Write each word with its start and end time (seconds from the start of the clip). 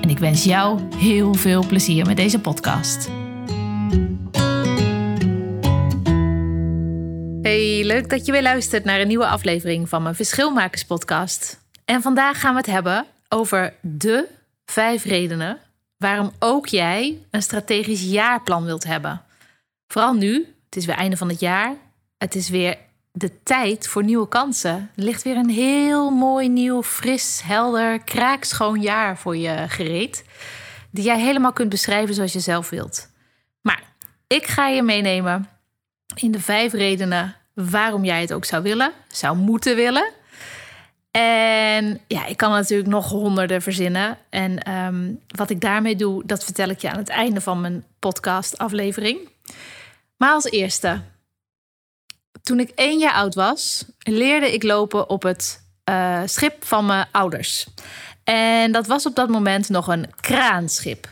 en 0.00 0.10
ik 0.10 0.18
wens 0.18 0.44
jou 0.44 0.80
heel 0.96 1.34
veel 1.34 1.66
plezier 1.66 2.06
met 2.06 2.16
deze 2.16 2.40
podcast. 2.40 3.08
Hey, 7.42 7.84
leuk 7.84 8.10
dat 8.10 8.26
je 8.26 8.32
weer 8.32 8.42
luistert 8.42 8.84
naar 8.84 9.00
een 9.00 9.08
nieuwe 9.08 9.26
aflevering 9.26 9.88
van 9.88 10.02
mijn 10.02 10.14
Verschilmakers 10.14 10.84
podcast. 10.84 11.64
En 11.84 12.02
vandaag 12.02 12.40
gaan 12.40 12.52
we 12.52 12.58
het 12.58 12.66
hebben 12.66 13.06
over 13.28 13.74
de 13.80 14.28
vijf 14.64 15.04
redenen 15.04 15.58
waarom 15.96 16.32
ook 16.38 16.66
jij 16.66 17.18
een 17.30 17.42
strategisch 17.42 18.02
jaarplan 18.02 18.64
wilt 18.64 18.84
hebben. 18.84 19.22
Vooral 19.86 20.14
nu, 20.14 20.54
het 20.64 20.76
is 20.76 20.86
weer 20.86 20.96
einde 20.96 21.16
van 21.16 21.28
het 21.28 21.40
jaar. 21.40 21.74
Het 22.18 22.34
is 22.34 22.48
weer 22.48 22.76
de 23.18 23.42
tijd 23.42 23.88
voor 23.88 24.04
nieuwe 24.04 24.28
kansen. 24.28 24.90
Ligt 24.94 25.22
weer 25.22 25.36
een 25.36 25.50
heel 25.50 26.10
mooi, 26.10 26.48
nieuw, 26.48 26.82
fris, 26.82 27.40
helder, 27.44 28.00
kraakschoon 28.04 28.80
jaar 28.80 29.18
voor 29.18 29.36
je 29.36 29.64
gereed. 29.68 30.24
Die 30.90 31.04
jij 31.04 31.20
helemaal 31.20 31.52
kunt 31.52 31.68
beschrijven 31.68 32.14
zoals 32.14 32.32
je 32.32 32.40
zelf 32.40 32.70
wilt. 32.70 33.10
Maar 33.60 33.82
ik 34.26 34.46
ga 34.46 34.68
je 34.68 34.82
meenemen 34.82 35.48
in 36.14 36.30
de 36.30 36.40
vijf 36.40 36.72
redenen 36.72 37.36
waarom 37.54 38.04
jij 38.04 38.20
het 38.20 38.32
ook 38.32 38.44
zou 38.44 38.62
willen, 38.62 38.92
zou 39.08 39.36
moeten 39.36 39.76
willen. 39.76 40.12
En 41.10 42.00
ja, 42.06 42.26
ik 42.26 42.36
kan 42.36 42.50
natuurlijk 42.50 42.88
nog 42.88 43.08
honderden 43.08 43.62
verzinnen. 43.62 44.18
En 44.30 44.62
ehm, 44.62 45.12
wat 45.26 45.50
ik 45.50 45.60
daarmee 45.60 45.96
doe, 45.96 46.22
dat 46.26 46.44
vertel 46.44 46.68
ik 46.68 46.80
je 46.80 46.90
aan 46.90 46.98
het 46.98 47.08
einde 47.08 47.40
van 47.40 47.60
mijn 47.60 47.84
podcast-aflevering. 47.98 49.18
Maar 50.16 50.32
als 50.32 50.44
eerste, 50.44 51.00
toen 52.46 52.60
ik 52.60 52.72
één 52.74 52.98
jaar 52.98 53.12
oud 53.12 53.34
was, 53.34 53.84
leerde 53.98 54.52
ik 54.52 54.62
lopen 54.62 55.08
op 55.08 55.22
het 55.22 55.62
uh, 55.90 56.20
schip 56.24 56.64
van 56.64 56.86
mijn 56.86 57.06
ouders. 57.10 57.66
En 58.24 58.72
dat 58.72 58.86
was 58.86 59.06
op 59.06 59.14
dat 59.14 59.28
moment 59.28 59.68
nog 59.68 59.86
een 59.86 60.06
kraanschip. 60.20 61.08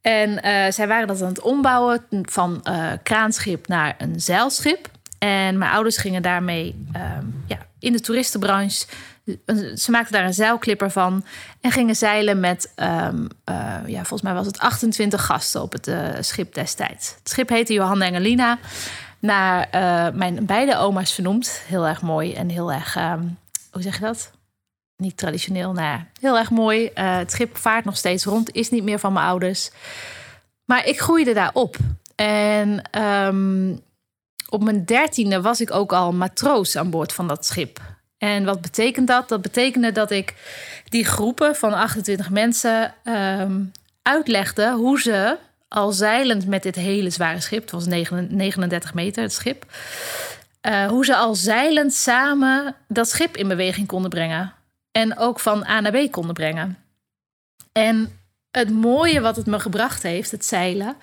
En 0.00 0.30
uh, 0.30 0.40
zij 0.70 0.88
waren 0.88 1.06
dat 1.06 1.22
aan 1.22 1.28
het 1.28 1.40
ombouwen 1.40 2.06
van 2.22 2.60
uh, 2.68 2.92
kraanschip 3.02 3.68
naar 3.68 3.94
een 3.98 4.20
zeilschip. 4.20 4.88
En 5.18 5.58
mijn 5.58 5.70
ouders 5.70 5.96
gingen 5.96 6.22
daarmee 6.22 6.86
ehm, 6.92 7.26
ja, 7.46 7.58
in 7.78 7.92
de 7.92 8.00
toeristenbranche. 8.00 8.86
Ze 9.74 9.90
maakten 9.90 10.12
daar 10.12 10.24
een 10.24 10.34
zeilklipper 10.34 10.90
van 10.90 11.24
en 11.60 11.70
gingen 11.70 11.96
zeilen 11.96 12.40
met, 12.40 12.72
um, 12.76 13.28
ja, 13.86 13.96
volgens 13.96 14.22
mij 14.22 14.34
was 14.34 14.46
het 14.46 14.58
28 14.58 15.24
gasten 15.24 15.62
op 15.62 15.72
het 15.72 15.90
schip 16.20 16.54
destijds. 16.54 17.14
Het 17.18 17.28
schip 17.28 17.48
heette 17.48 17.72
Johanna 17.72 18.04
Engelina 18.04 18.58
naar 19.24 19.68
uh, 19.74 20.18
mijn 20.18 20.46
beide 20.46 20.76
oma's 20.76 21.12
vernoemd. 21.12 21.62
Heel 21.66 21.86
erg 21.86 22.02
mooi 22.02 22.34
en 22.34 22.48
heel 22.48 22.72
erg, 22.72 22.96
um, 22.96 23.38
hoe 23.70 23.82
zeg 23.82 23.94
je 23.94 24.00
dat? 24.00 24.30
Niet 24.96 25.16
traditioneel, 25.16 25.72
nou 25.72 26.00
heel 26.20 26.38
erg 26.38 26.50
mooi. 26.50 26.84
Uh, 26.94 27.16
het 27.16 27.30
schip 27.30 27.56
vaart 27.56 27.84
nog 27.84 27.96
steeds 27.96 28.24
rond, 28.24 28.54
is 28.54 28.70
niet 28.70 28.84
meer 28.84 28.98
van 28.98 29.12
mijn 29.12 29.26
ouders. 29.26 29.70
Maar 30.64 30.86
ik 30.86 31.00
groeide 31.00 31.32
daar 31.32 31.50
op. 31.52 31.76
En 32.14 32.82
um, 33.02 33.80
op 34.48 34.62
mijn 34.62 34.84
dertiende 34.84 35.40
was 35.40 35.60
ik 35.60 35.70
ook 35.70 35.92
al 35.92 36.12
matroos 36.12 36.76
aan 36.76 36.90
boord 36.90 37.12
van 37.12 37.28
dat 37.28 37.46
schip. 37.46 37.80
En 38.18 38.44
wat 38.44 38.60
betekent 38.60 39.06
dat? 39.06 39.28
Dat 39.28 39.42
betekende 39.42 39.92
dat 39.92 40.10
ik 40.10 40.34
die 40.88 41.04
groepen 41.04 41.56
van 41.56 41.72
28 41.72 42.30
mensen 42.30 42.94
um, 43.04 43.72
uitlegde 44.02 44.72
hoe 44.72 45.00
ze 45.00 45.36
al 45.74 45.92
zeilend 45.92 46.46
met 46.46 46.62
dit 46.62 46.74
hele 46.74 47.10
zware 47.10 47.40
schip, 47.40 47.60
het 47.60 47.70
was 47.70 47.86
39 47.86 48.94
meter 48.94 49.22
het 49.22 49.32
schip, 49.32 49.66
uh, 50.62 50.86
hoe 50.86 51.04
ze 51.04 51.16
al 51.16 51.34
zeilend 51.34 51.94
samen 51.94 52.74
dat 52.88 53.08
schip 53.08 53.36
in 53.36 53.48
beweging 53.48 53.86
konden 53.86 54.10
brengen. 54.10 54.52
En 54.92 55.18
ook 55.18 55.40
van 55.40 55.66
A 55.66 55.80
naar 55.80 55.92
B 55.92 56.10
konden 56.10 56.34
brengen. 56.34 56.78
En 57.72 58.18
het 58.50 58.70
mooie 58.70 59.20
wat 59.20 59.36
het 59.36 59.46
me 59.46 59.60
gebracht 59.60 60.02
heeft, 60.02 60.30
het 60.30 60.44
zeilen. 60.44 60.96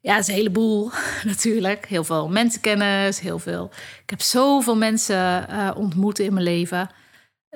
Ja, 0.00 0.14
het 0.14 0.22
is 0.22 0.28
een 0.28 0.34
heleboel 0.34 0.90
natuurlijk. 1.24 1.86
Heel 1.86 2.04
veel 2.04 2.28
mensenkennis, 2.28 3.20
heel 3.20 3.38
veel. 3.38 3.70
Ik 4.02 4.10
heb 4.10 4.20
zoveel 4.20 4.76
mensen 4.76 5.46
uh, 5.50 5.70
ontmoet 5.74 6.18
in 6.18 6.32
mijn 6.32 6.44
leven. 6.44 6.90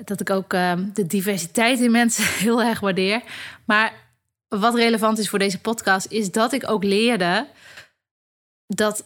Dat 0.04 0.20
ik 0.20 0.30
ook 0.30 0.52
uh, 0.52 0.72
de 0.94 1.06
diversiteit 1.06 1.80
in 1.80 1.90
mensen 1.90 2.24
heel 2.44 2.62
erg 2.62 2.80
waardeer. 2.80 3.22
Maar 3.64 3.92
wat 4.58 4.74
relevant 4.74 5.18
is 5.18 5.28
voor 5.28 5.38
deze 5.38 5.60
podcast, 5.60 6.06
is 6.10 6.30
dat 6.30 6.52
ik 6.52 6.70
ook 6.70 6.84
leerde 6.84 7.46
dat 8.66 9.04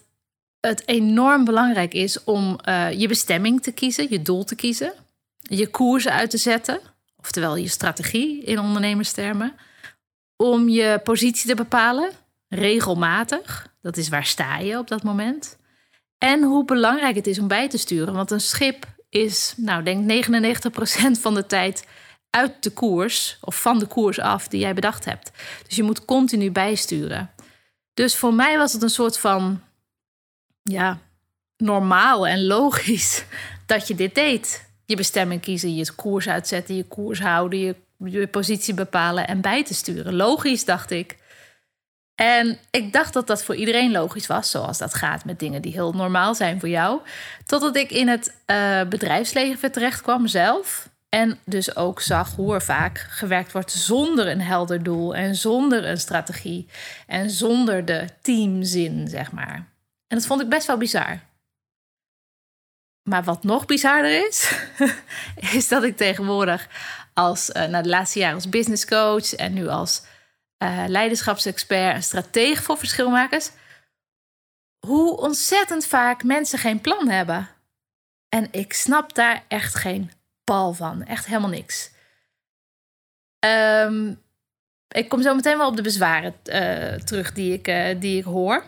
het 0.61 0.83
enorm 0.89 1.45
belangrijk 1.45 1.95
is 1.95 2.25
om 2.25 2.59
uh, 2.69 2.93
je 2.93 3.09
bestemming 3.09 3.63
te 3.63 3.73
kiezen, 3.73 4.07
je 4.11 4.23
doel 4.23 4.45
te 4.45 4.55
kiezen, 4.55 4.93
je 5.39 5.69
koersen 5.69 6.13
uit 6.13 6.31
te 6.31 6.37
zetten, 6.37 6.81
oftewel 7.17 7.57
je 7.57 7.69
strategie 7.69 8.43
in 8.43 8.59
ondernemerstermen, 8.59 9.55
om 10.37 10.69
je 10.69 11.01
positie 11.05 11.49
te 11.49 11.55
bepalen, 11.55 12.11
regelmatig, 12.49 13.75
dat 13.81 13.97
is 13.97 14.09
waar 14.09 14.27
sta 14.27 14.59
je 14.59 14.79
op 14.79 14.89
dat 14.89 15.03
moment, 15.03 15.57
en 16.19 16.43
hoe 16.43 16.65
belangrijk 16.65 17.17
het 17.17 17.27
is 17.27 17.39
om 17.39 17.49
bij 17.49 17.69
te 17.69 17.79
sturen, 17.79 18.15
want 18.15 18.31
een 18.31 18.41
schip 18.41 18.87
is, 19.09 19.55
nou 19.57 19.83
denk 19.83 20.27
99% 20.27 21.21
van 21.21 21.35
de 21.35 21.47
tijd 21.47 21.87
uit 22.35 22.63
de 22.63 22.71
koers 22.71 23.39
of 23.41 23.61
van 23.61 23.79
de 23.79 23.87
koers 23.87 24.21
af 24.21 24.49
die 24.49 24.61
jij 24.61 24.75
bedacht 24.75 25.05
hebt. 25.05 25.31
Dus 25.67 25.77
je 25.77 25.83
moet 25.83 26.05
continu 26.05 26.51
bijsturen. 26.51 27.31
Dus 27.95 28.17
voor 28.17 28.35
mij 28.35 28.59
was 28.59 28.73
het 28.73 28.83
een 28.83 28.89
soort 28.89 29.19
van 29.19 29.63
ja, 30.63 30.99
normaal 31.57 32.27
en 32.27 32.47
logisch 32.47 33.25
dat 33.67 33.89
je 33.89 33.95
dit 33.95 34.15
deed. 34.15 34.69
Je 34.87 34.97
bestemming 34.97 35.41
kiezen, 35.41 35.75
je 35.75 35.95
koers 35.95 36.29
uitzetten, 36.29 36.77
je 36.77 36.85
koers 36.85 37.21
houden, 37.21 37.77
je, 37.99 38.27
positie 38.27 38.75
bepalen 38.75 39.27
en 39.27 39.41
bij 39.41 39.65
te 39.65 39.75
sturen. 39.75 40.15
Logisch, 40.15 40.65
dacht 40.65 40.91
ik. 40.91 41.17
En 42.15 42.59
ik 42.71 42.93
dacht 42.93 43.13
dat 43.13 43.27
dat 43.27 43.45
voor 43.45 43.55
iedereen 43.55 43.91
logisch 43.91 44.27
was, 44.27 44.51
zoals 44.51 44.79
dat 44.79 44.95
gaat 44.95 45.25
met 45.25 45.39
dingen 45.39 45.63
die 45.63 45.73
heel 45.73 45.93
normaal 45.93 46.35
zijn 46.35 46.61
voor 46.61 46.69
jou. 46.69 47.01
Totdat 47.47 47.77
ik 47.77 47.91
in 47.91 48.09
het 48.09 48.35
uh, 48.47 48.83
bedrijfsleven 48.83 49.73
terecht 49.73 50.01
kwam 50.01 50.27
zelf. 50.27 50.93
En 51.15 51.39
dus 51.45 51.77
ook 51.77 52.01
zag 52.01 52.35
hoe 52.35 52.55
er 52.55 52.63
vaak 52.63 52.99
gewerkt 52.99 53.53
wordt 53.53 53.71
zonder 53.71 54.29
een 54.29 54.41
helder 54.41 54.83
doel 54.83 55.15
en 55.15 55.35
zonder 55.35 55.85
een 55.85 56.01
strategie 56.01 56.69
en 57.07 57.31
zonder 57.31 57.85
de 57.85 58.09
teamzin, 58.23 59.09
zeg 59.09 59.33
maar. 59.33 59.55
En 60.07 60.17
dat 60.17 60.27
vond 60.27 60.41
ik 60.41 60.49
best 60.49 60.67
wel 60.67 60.77
bizar. 60.77 61.21
Maar 63.03 63.25
wat 63.25 63.45
nog 63.45 63.67
bizarder 63.67 64.27
is, 64.27 64.53
is 65.59 65.69
dat 65.69 65.83
ik 65.83 65.97
tegenwoordig 65.97 66.69
als, 67.13 67.51
uh, 67.51 67.65
na 67.65 67.83
de 67.83 67.89
laatste 67.89 68.19
jaren 68.19 68.35
als 68.35 68.49
business 68.49 68.87
coach 68.87 69.35
en 69.35 69.53
nu 69.53 69.69
als 69.69 70.03
uh, 70.59 70.85
leiderschapsexpert 70.87 71.95
en 71.95 72.03
stratege 72.03 72.63
voor 72.63 72.79
verschilmakers, 72.79 73.51
hoe 74.87 75.17
ontzettend 75.17 75.87
vaak 75.87 76.23
mensen 76.23 76.59
geen 76.59 76.81
plan 76.81 77.09
hebben. 77.09 77.49
En 78.29 78.49
ik 78.51 78.73
snap 78.73 79.15
daar 79.15 79.45
echt 79.49 79.75
geen 79.75 80.11
bal 80.45 80.73
van. 80.73 81.05
Echt 81.05 81.27
helemaal 81.27 81.51
niks. 81.51 81.91
Um, 83.39 84.23
ik 84.89 85.09
kom 85.09 85.23
zo 85.23 85.35
meteen 85.35 85.59
wel 85.59 85.69
op 85.69 85.77
de 85.77 85.83
bezwaren 85.83 86.35
uh, 86.45 86.95
terug 86.95 87.33
die 87.33 87.53
ik, 87.53 87.69
uh, 87.69 88.01
die 88.01 88.19
ik 88.19 88.25
hoor. 88.25 88.65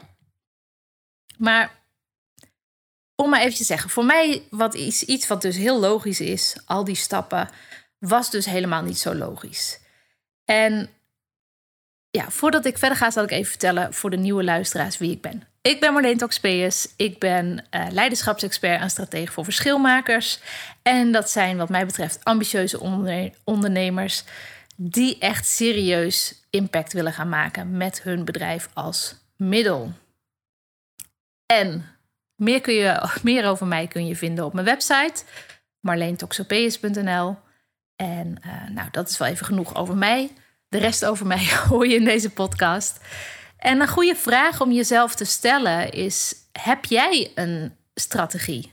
Maar 1.38 1.70
om 3.14 3.31
maar 3.31 3.40
even 3.40 3.56
te 3.56 3.64
zeggen, 3.64 3.90
voor 3.90 4.05
mij 4.05 4.43
wat 4.50 4.75
is 4.75 5.02
iets 5.02 5.26
wat 5.26 5.43
dus 5.43 5.56
heel 5.56 5.81
logisch 5.81 6.20
is, 6.20 6.56
al 6.64 6.84
die 6.84 6.94
stappen, 6.94 7.49
was 7.99 8.31
dus 8.31 8.46
helemaal 8.46 8.82
niet 8.82 8.99
zo 8.99 9.14
logisch. 9.14 9.81
En 10.44 10.90
ja, 12.16 12.30
voordat 12.30 12.64
ik 12.64 12.78
verder 12.78 12.98
ga, 12.98 13.10
zal 13.10 13.24
ik 13.24 13.30
even 13.30 13.50
vertellen 13.50 13.94
voor 13.94 14.10
de 14.10 14.16
nieuwe 14.16 14.44
luisteraars 14.44 14.98
wie 14.98 15.10
ik 15.10 15.20
ben. 15.20 15.42
Ik 15.62 15.80
ben 15.80 15.92
Marleen 15.92 16.16
Toxpeus. 16.16 16.88
Ik 16.96 17.18
ben 17.18 17.64
uh, 17.70 17.86
leiderschapsexpert 17.90 18.80
en 18.80 18.90
stratege 18.90 19.32
voor 19.32 19.44
verschilmakers. 19.44 20.40
En 20.82 21.12
dat 21.12 21.30
zijn 21.30 21.56
wat 21.56 21.68
mij 21.68 21.86
betreft 21.86 22.24
ambitieuze 22.24 22.80
ondernemers 23.44 24.24
die 24.76 25.18
echt 25.18 25.46
serieus 25.46 26.46
impact 26.50 26.92
willen 26.92 27.12
gaan 27.12 27.28
maken 27.28 27.76
met 27.76 28.02
hun 28.02 28.24
bedrijf 28.24 28.68
als 28.72 29.14
middel. 29.36 29.92
En 31.46 31.84
meer, 32.34 32.60
kun 32.60 32.74
je, 32.74 33.08
meer 33.22 33.46
over 33.46 33.66
mij 33.66 33.86
kun 33.86 34.06
je 34.06 34.16
vinden 34.16 34.44
op 34.44 34.52
mijn 34.52 34.66
website 34.66 35.22
marleentoxopeus.nl. 35.80 37.36
En 37.96 38.36
uh, 38.46 38.68
nou, 38.68 38.88
dat 38.90 39.08
is 39.08 39.18
wel 39.18 39.28
even 39.28 39.46
genoeg 39.46 39.74
over 39.74 39.96
mij. 39.96 40.30
De 40.68 40.78
rest 40.78 41.04
over 41.04 41.26
mij 41.26 41.46
hoor 41.68 41.86
je 41.86 41.94
in 41.94 42.04
deze 42.04 42.30
podcast. 42.30 43.00
En 43.56 43.80
een 43.80 43.88
goede 43.88 44.16
vraag 44.16 44.60
om 44.60 44.72
jezelf 44.72 45.14
te 45.14 45.24
stellen 45.24 45.90
is: 45.92 46.34
heb 46.52 46.84
jij 46.84 47.32
een 47.34 47.76
strategie? 47.94 48.72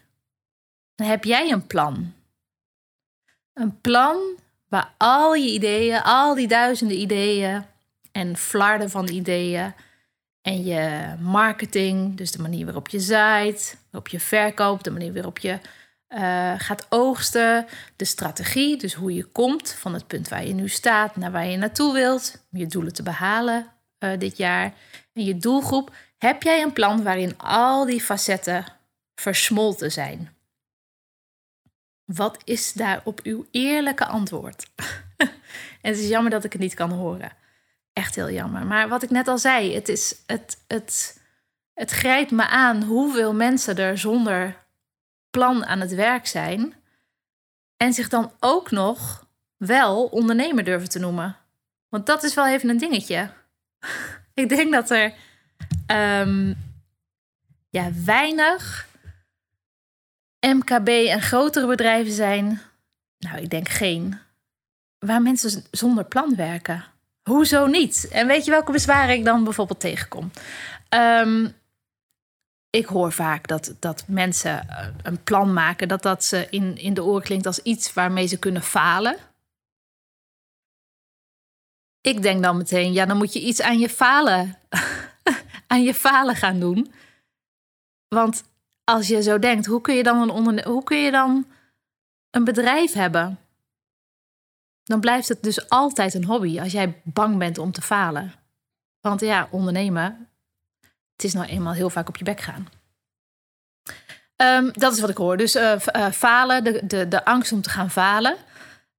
Heb 0.95 1.23
jij 1.23 1.51
een 1.51 1.67
plan? 1.67 2.13
Een 3.53 3.81
plan 3.81 4.17
waar 4.69 4.93
al 4.97 5.33
je 5.33 5.49
ideeën, 5.49 6.01
al 6.01 6.35
die 6.35 6.47
duizenden 6.47 6.99
ideeën 6.99 7.65
en 8.11 8.37
flarden 8.37 8.89
van 8.89 9.09
ideeën 9.09 9.73
en 10.41 10.63
je 10.63 11.15
marketing, 11.19 12.17
dus 12.17 12.31
de 12.31 12.41
manier 12.41 12.65
waarop 12.65 12.87
je 12.87 12.99
zaait, 12.99 13.77
waarop 13.91 14.07
je 14.07 14.19
verkoopt, 14.19 14.83
de 14.83 14.91
manier 14.91 15.13
waarop 15.13 15.37
je 15.37 15.59
uh, 16.13 16.54
gaat 16.57 16.86
oogsten, 16.89 17.65
de 17.95 18.06
strategie, 18.06 18.77
dus 18.77 18.94
hoe 18.94 19.13
je 19.13 19.24
komt 19.24 19.71
van 19.71 19.94
het 19.94 20.07
punt 20.07 20.27
waar 20.27 20.45
je 20.45 20.54
nu 20.54 20.69
staat 20.69 21.15
naar 21.15 21.31
waar 21.31 21.45
je 21.45 21.57
naartoe 21.57 21.94
wilt, 21.94 22.45
om 22.51 22.60
je 22.60 22.68
doelen 22.68 22.94
te 22.94 23.04
behalen 23.04 23.68
uh, 24.00 24.19
dit 24.19 24.38
jaar. 24.38 24.74
En 25.13 25.24
je 25.24 25.38
doelgroep, 25.38 25.95
heb 26.18 26.44
jij 26.44 26.62
een 26.62 26.74
plan 26.74 27.04
waarin 27.04 27.38
al 27.38 27.86
die 27.86 28.01
facetten 28.01 28.65
versmolten 29.15 29.92
zijn? 29.92 30.36
Wat 32.06 32.38
is 32.44 32.74
daarop 32.74 33.19
uw 33.24 33.45
eerlijke 33.51 34.06
antwoord? 34.06 34.68
en 35.18 35.92
het 35.92 35.98
is 35.98 36.07
jammer 36.07 36.31
dat 36.31 36.44
ik 36.44 36.51
het 36.51 36.62
niet 36.62 36.74
kan 36.74 36.92
horen. 36.92 37.31
Echt 37.94 38.15
heel 38.15 38.31
jammer. 38.31 38.65
Maar 38.65 38.89
wat 38.89 39.04
ik 39.04 39.10
net 39.10 39.27
al 39.27 39.38
zei, 39.38 39.75
het, 39.75 39.89
is, 39.89 40.15
het, 40.25 40.57
het, 40.68 41.21
het 41.74 41.92
grijpt 41.92 42.31
me 42.31 42.48
aan 42.48 42.83
hoeveel 42.83 43.33
mensen 43.33 43.77
er 43.77 43.98
zonder 43.98 44.62
plan 45.38 45.65
aan 45.65 45.80
het 45.80 45.94
werk 45.94 46.27
zijn. 46.27 46.74
En 47.77 47.94
zich 47.94 48.09
dan 48.09 48.31
ook 48.39 48.71
nog 48.71 49.27
wel 49.57 50.06
ondernemer 50.06 50.63
durven 50.63 50.89
te 50.89 51.00
noemen. 51.00 51.38
Want 51.89 52.06
dat 52.06 52.24
is 52.24 52.33
wel 52.33 52.47
even 52.47 52.69
een 52.69 52.77
dingetje. 52.77 53.30
ik 54.33 54.50
denk 54.50 54.71
dat 54.71 54.89
er 54.89 55.13
um, 55.88 56.56
ja, 57.69 57.89
weinig 58.06 58.88
MKB 60.39 60.88
en 60.88 61.21
grotere 61.21 61.68
bedrijven 61.68 62.13
zijn. 62.13 62.62
Nou, 63.18 63.38
ik 63.38 63.50
denk 63.50 63.69
geen. 63.69 64.19
Waar 65.00 65.21
mensen 65.21 65.63
zonder 65.71 66.06
plan 66.06 66.36
werken. 66.36 66.86
Hoezo 67.24 67.65
niet? 67.65 68.07
En 68.12 68.27
weet 68.27 68.45
je 68.45 68.51
welke 68.51 68.71
bezwaren 68.71 69.15
ik 69.15 69.25
dan 69.25 69.44
bijvoorbeeld 69.44 69.79
tegenkom? 69.79 70.31
Um, 70.89 71.53
ik 72.75 72.85
hoor 72.85 73.11
vaak 73.11 73.47
dat, 73.47 73.75
dat 73.79 74.07
mensen 74.07 74.69
eh, 74.69 74.87
een 75.03 75.23
plan 75.23 75.53
maken, 75.53 75.87
dat 75.87 76.01
dat 76.01 76.23
ze 76.23 76.47
in, 76.49 76.77
in 76.77 76.93
de 76.93 77.03
oren 77.03 77.23
klinkt 77.23 77.45
als 77.45 77.59
iets 77.59 77.93
waarmee 77.93 78.27
ze 78.27 78.39
kunnen 78.39 78.61
falen. 78.61 79.17
Ik 82.01 82.21
denk 82.21 82.43
dan 82.43 82.57
meteen, 82.57 82.93
ja, 82.93 83.05
dan 83.05 83.17
moet 83.17 83.33
je 83.33 83.41
iets 83.41 83.61
aan 83.61 83.79
je 83.79 83.89
falen, 83.89 84.59
aan 85.67 85.83
je 85.83 85.93
falen 85.93 86.35
gaan 86.35 86.59
doen. 86.59 86.93
Want 88.07 88.43
als 88.83 89.07
je 89.07 89.21
zo 89.21 89.39
denkt, 89.39 89.65
hoe 89.65 89.81
kun 89.81 89.95
je 89.95 90.03
dan 90.03 90.47
een, 90.47 90.63
hoe 90.65 90.83
kun 90.83 90.97
je 90.97 91.11
dan 91.11 91.47
een 92.29 92.43
bedrijf 92.43 92.93
hebben? 92.93 93.39
Dan 94.83 94.99
blijft 94.99 95.27
het 95.27 95.43
dus 95.43 95.69
altijd 95.69 96.13
een 96.13 96.25
hobby 96.25 96.59
als 96.59 96.71
jij 96.71 97.01
bang 97.03 97.37
bent 97.37 97.57
om 97.57 97.71
te 97.71 97.81
falen. 97.81 98.33
Want 98.99 99.19
ja, 99.19 99.47
ondernemen, 99.51 100.29
is 101.23 101.33
nou 101.33 101.47
eenmaal 101.47 101.73
heel 101.73 101.89
vaak 101.89 102.07
op 102.07 102.17
je 102.17 102.23
bek 102.23 102.41
gaan. 102.41 102.67
Ehm, 104.35 104.69
dat 104.73 104.93
is 104.93 104.99
wat 104.99 105.09
ik 105.09 105.17
hoor. 105.17 105.37
Dus 105.37 105.55
uh, 105.55 105.75
falen, 106.11 106.63
de, 106.63 106.81
de, 106.85 107.07
de 107.07 107.25
angst 107.25 107.51
om 107.51 107.61
te 107.61 107.69
gaan 107.69 107.91
falen. 107.91 108.35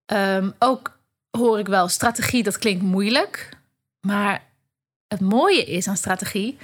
Um, 0.06 0.54
ook 0.58 0.98
hoor 1.30 1.58
ik 1.58 1.66
wel 1.66 1.88
strategie, 1.88 2.42
dat 2.42 2.58
klinkt 2.58 2.82
moeilijk. 2.82 3.48
Maar 4.00 4.42
het 5.08 5.20
mooie 5.20 5.64
is 5.64 5.88
aan 5.88 5.96
strategie, 5.96 6.58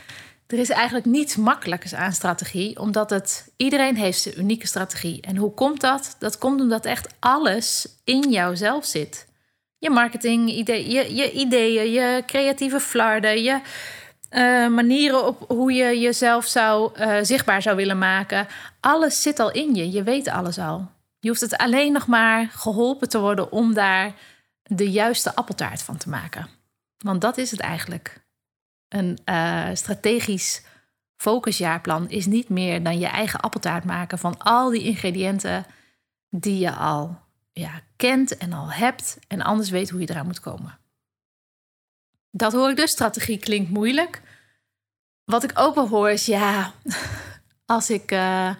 er 0.47 0.59
is 0.59 0.71
eigenlijk 0.71 1.07
niets 1.07 1.37
makkelijkers 1.37 1.95
aan 1.95 2.13
strategie, 2.13 2.79
omdat 2.79 3.11
het 3.11 3.51
iedereen 3.57 3.97
heeft 3.97 4.21
zijn 4.21 4.39
unieke 4.39 4.67
strategie. 4.67 5.21
En 5.21 5.37
hoe 5.37 5.55
komt 5.55 5.81
dat? 5.81 6.17
Dat 6.19 6.39
komt 6.39 6.61
omdat 6.61 6.85
echt 6.85 7.15
alles 7.19 7.89
in 8.05 8.31
jouzelf 8.31 8.85
zit. 8.85 9.27
Je 9.79 9.91
marketing, 9.91 10.51
idee, 10.51 10.91
je, 10.91 11.15
je 11.15 11.33
ideeën, 11.33 11.93
je 11.93 12.23
creatieve 12.27 12.81
flarden, 12.81 13.43
je 13.43 13.61
uh, 14.31 14.69
manieren 14.69 15.27
op 15.27 15.45
hoe 15.49 15.73
je 15.73 16.01
jezelf 16.01 16.47
zou, 16.47 17.01
uh, 17.01 17.17
zichtbaar 17.23 17.63
zou 17.63 17.77
willen 17.77 17.99
maken. 17.99 18.47
Alles 18.81 19.23
zit 19.23 19.39
al 19.39 19.51
in 19.51 19.75
je. 19.75 19.91
Je 19.91 20.03
weet 20.03 20.29
alles 20.29 20.59
al. 20.59 20.91
Je 21.19 21.29
hoeft 21.29 21.41
het 21.41 21.57
alleen 21.57 21.93
nog 21.93 22.07
maar 22.07 22.49
geholpen 22.53 23.09
te 23.09 23.19
worden 23.19 23.53
om 23.53 23.75
daar 23.75 24.15
de 24.63 24.91
juiste 24.91 25.35
appeltaart 25.35 25.83
van 25.83 25.97
te 25.97 26.09
maken. 26.09 26.49
Want 26.99 27.21
dat 27.21 27.39
is 27.39 27.51
het 27.51 27.61
eigenlijk. 27.61 28.25
Een 28.89 29.19
uh, 29.25 29.69
strategisch 29.73 30.63
focusjaarplan 31.17 32.09
is 32.09 32.27
niet 32.27 32.49
meer 32.49 32.83
dan 32.83 32.99
je 32.99 33.07
eigen 33.07 33.41
appeltaart 33.41 33.85
maken 33.85 34.19
van 34.19 34.39
al 34.39 34.71
die 34.71 34.83
ingrediënten 34.83 35.67
die 36.29 36.59
je 36.59 36.73
al 36.73 37.19
ja, 37.53 37.81
kent 37.97 38.37
en 38.37 38.53
al 38.53 38.73
hebt 38.73 39.19
en 39.29 39.43
anders 39.43 39.71
weet 39.71 39.91
hoe 39.91 40.01
je 40.01 40.11
eraan 40.11 40.27
moet 40.27 40.41
komen. 40.41 40.80
Dat 42.31 42.53
hoor 42.53 42.71
ik 42.71 42.77
dus. 42.77 42.91
Strategie 42.91 43.39
klinkt 43.39 43.71
moeilijk. 43.71 44.23
Wat 45.25 45.45
ik 45.45 45.51
ook 45.55 45.75
wel 45.75 45.89
hoor 45.89 46.11
is, 46.11 46.27
ja, 46.27 46.73
als 47.67 47.91
ik, 47.91 48.13
uh, 48.13 48.55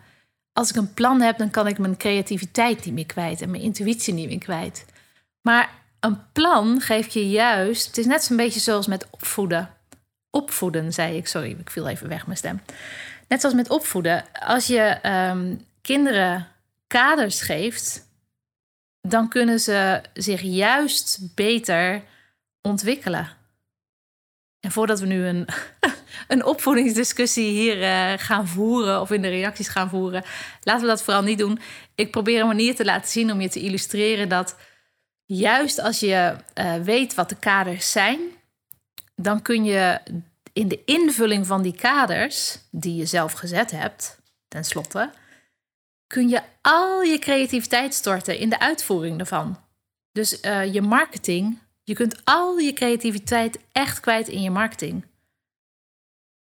als 0.53 0.71
ik 0.71 0.77
een 0.77 0.95
plan 0.95 1.21
heb, 1.21 1.39
dan 1.39 1.51
kan 1.51 1.67
ik 1.67 1.79
mijn 1.79 1.97
creativiteit 1.97 2.85
niet 2.85 2.95
meer 2.95 3.07
kwijt 3.07 3.43
en 3.43 3.51
mijn 3.51 3.63
intuïtie 3.63 4.15
niet 4.15 4.29
meer 4.29 4.39
kwijt. 4.39 4.85
Maar 5.41 5.71
een 6.01 6.33
plan 6.33 6.81
geeft 6.81 7.13
je 7.13 7.31
juist, 7.31 7.87
het 7.87 7.99
is 7.99 8.07
net 8.07 8.25
zo'n 8.25 8.37
beetje 8.37 8.61
zoals 8.61 8.87
met 8.87 9.07
opvoeden. 9.11 9.71
Opvoeden, 10.31 10.93
zei 10.93 11.17
ik, 11.17 11.29
sorry, 11.29 11.51
ik 11.59 11.71
viel 11.71 11.89
even 11.89 12.09
weg 12.09 12.27
mijn 12.27 12.39
stem. 12.39 12.61
Net 13.29 13.41
zoals 13.41 13.57
met 13.57 13.71
opvoeden, 13.71 14.25
als 14.33 14.67
je 14.67 14.99
um, 15.31 15.65
kinderen 15.81 16.49
kaders 16.87 17.41
geeft, 17.41 18.09
dan 19.01 19.29
kunnen 19.29 19.61
ze 19.61 20.03
zich 20.15 20.41
juist 20.41 21.35
beter 21.35 22.03
ontwikkelen. 22.61 23.29
En 24.61 24.73
voordat 24.73 25.01
we 25.01 25.07
nu 25.07 25.27
een, 25.27 25.49
een 26.29 26.45
opvoedingsdiscussie 26.45 27.51
hier 27.51 27.79
uh, 27.81 28.13
gaan 28.17 28.49
voeren 28.49 29.01
of 29.01 29.11
in 29.11 29.23
de 29.23 29.29
reacties 29.29 29.69
gaan 29.69 29.89
voeren, 29.89 30.25
laten 30.63 30.83
we 30.83 30.89
dat 30.89 31.03
vooral 31.03 31.23
niet 31.23 31.39
doen. 31.39 31.59
Ik 31.95 32.11
probeer 32.11 32.41
een 32.41 32.47
manier 32.47 32.75
te 32.75 32.85
laten 32.85 33.11
zien 33.11 33.33
om 33.33 33.41
je 33.41 33.49
te 33.49 33.61
illustreren 33.61 34.29
dat 34.29 34.57
juist 35.25 35.81
als 35.81 36.01
je 36.01 36.37
uh, 36.55 36.75
weet 36.75 37.15
wat 37.15 37.29
de 37.29 37.37
kaders 37.37 37.93
zijn, 37.93 38.21
dan 39.15 39.43
kun 39.43 39.65
je 39.65 40.01
in 40.53 40.69
de 40.69 40.85
invulling 40.85 41.47
van 41.47 41.63
die 41.63 41.75
kaders 41.75 42.59
die 42.71 42.97
je 42.97 43.07
zelf 43.07 43.33
gezet 43.33 43.71
hebt, 43.71 44.19
tenslotte, 44.49 45.11
kun 46.07 46.29
je 46.29 46.43
al 46.61 47.03
je 47.03 47.19
creativiteit 47.19 47.95
storten 47.95 48.39
in 48.39 48.51
de 48.51 48.61
uitvoering 48.61 49.17
daarvan. 49.17 49.59
Dus 50.13 50.43
uh, 50.43 50.73
je 50.73 50.83
marketing 50.83 51.59
je 51.91 51.97
kunt 51.97 52.21
al 52.25 52.59
je 52.59 52.73
creativiteit 52.73 53.59
echt 53.73 54.01
kwijt 54.01 54.29
in 54.29 54.43
je 54.43 54.51
marketing. 54.51 55.05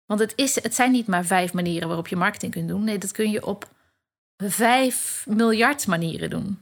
Want 0.06 0.20
het, 0.20 0.34
is, 0.36 0.64
het 0.64 0.76
zijn 0.76 0.92
niet 0.92 1.08
maar 1.08 1.26
vijf 1.26 1.54
manieren 1.54 1.88
waarop 1.88 2.08
je 2.08 2.16
marketing 2.16 2.52
kunt 2.52 2.68
doen. 2.68 2.84
Nee, 2.84 2.98
dat 2.98 3.12
kun 3.12 3.32
je 3.32 3.46
op 3.46 3.70
vijf 4.38 5.26
miljard 5.28 5.88
manieren 5.88 6.30
doen. 6.30 6.60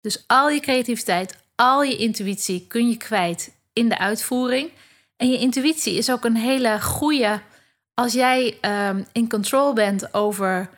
Dus 0.00 0.24
al 0.26 0.50
je 0.50 0.60
creativiteit, 0.60 1.36
al 1.54 1.82
je 1.82 1.96
intuïtie 1.96 2.66
kun 2.66 2.88
je 2.88 2.96
kwijt 2.96 3.54
in 3.72 3.88
de 3.88 3.98
uitvoering. 3.98 4.70
En 5.16 5.30
je 5.30 5.38
intuïtie 5.38 5.94
is 5.94 6.10
ook 6.10 6.24
een 6.24 6.36
hele 6.36 6.80
goede. 6.80 7.40
Als 7.94 8.12
jij 8.12 8.58
um, 8.88 9.06
in 9.12 9.28
control 9.28 9.72
bent 9.72 10.14
over 10.14 10.70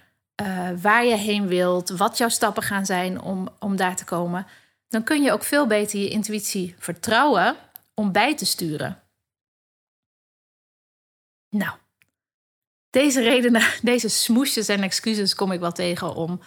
uh, 0.43 0.69
waar 0.81 1.05
je 1.05 1.17
heen 1.17 1.47
wilt, 1.47 1.91
wat 1.91 2.19
jouw 2.19 2.29
stappen 2.29 2.63
gaan 2.63 2.87
zijn 2.87 3.21
om, 3.21 3.49
om 3.59 3.77
daar 3.77 3.97
te 3.97 4.05
komen, 4.05 4.47
dan 4.93 5.05
kun 5.05 5.23
je 5.23 5.33
ook 5.33 5.43
veel 5.45 5.67
beter 5.67 6.01
je 6.01 6.09
intuïtie 6.09 6.75
vertrouwen 6.79 7.57
om 7.95 8.13
bij 8.13 8.37
te 8.37 8.45
sturen. 8.45 9.03
Nou, 11.49 11.77
deze 12.91 13.23
redenen, 13.23 13.63
deze 13.83 14.09
smoesjes 14.09 14.69
en 14.69 14.83
excuses 14.83 15.35
kom 15.35 15.53
ik 15.53 15.61
wel 15.61 15.73
tegen 15.73 16.15
om 16.15 16.41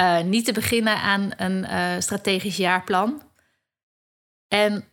uh, 0.00 0.20
niet 0.20 0.44
te 0.44 0.52
beginnen 0.52 0.96
aan 0.96 1.30
een 1.36 1.64
uh, 1.64 2.00
strategisch 2.00 2.56
jaarplan. 2.56 3.22
En 4.48 4.84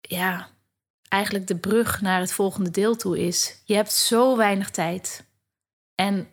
ja, 0.00 0.48
eigenlijk 1.08 1.46
de 1.46 1.56
brug 1.56 2.00
naar 2.00 2.20
het 2.20 2.32
volgende 2.32 2.70
deel 2.70 2.96
toe 2.96 3.18
is: 3.18 3.62
je 3.64 3.74
hebt 3.74 3.92
zo 3.92 4.36
weinig 4.36 4.70
tijd. 4.70 5.24
En 5.94 6.32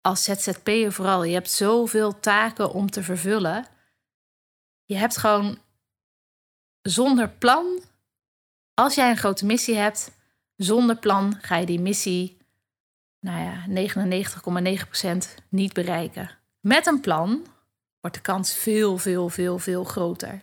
als 0.00 0.24
ZZP'er 0.24 0.92
vooral, 0.92 1.24
je 1.24 1.34
hebt 1.34 1.50
zoveel 1.50 2.20
taken 2.20 2.72
om 2.72 2.90
te 2.90 3.02
vervullen. 3.02 3.72
Je 4.84 4.96
hebt 4.96 5.16
gewoon 5.16 5.58
zonder 6.82 7.28
plan, 7.28 7.80
als 8.74 8.94
jij 8.94 9.10
een 9.10 9.16
grote 9.16 9.46
missie 9.46 9.76
hebt, 9.76 10.10
zonder 10.56 10.96
plan 10.96 11.38
ga 11.40 11.56
je 11.56 11.66
die 11.66 11.80
missie, 11.80 12.36
nou 13.20 13.42
ja, 13.42 13.86
99,9% 15.34 15.44
niet 15.48 15.72
bereiken. 15.72 16.30
Met 16.60 16.86
een 16.86 17.00
plan 17.00 17.46
wordt 18.00 18.16
de 18.16 18.22
kans 18.22 18.54
veel, 18.54 18.98
veel, 18.98 19.28
veel, 19.28 19.58
veel 19.58 19.84
groter. 19.84 20.42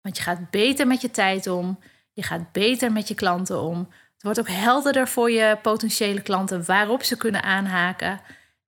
Want 0.00 0.16
je 0.16 0.22
gaat 0.22 0.50
beter 0.50 0.86
met 0.86 1.00
je 1.00 1.10
tijd 1.10 1.46
om. 1.46 1.78
Je 2.12 2.22
gaat 2.22 2.52
beter 2.52 2.92
met 2.92 3.08
je 3.08 3.14
klanten 3.14 3.60
om. 3.60 3.78
Het 4.12 4.22
wordt 4.22 4.38
ook 4.38 4.48
helderder 4.48 5.08
voor 5.08 5.30
je 5.30 5.58
potentiële 5.62 6.22
klanten 6.22 6.64
waarop 6.64 7.02
ze 7.02 7.16
kunnen 7.16 7.42
aanhaken. 7.42 8.20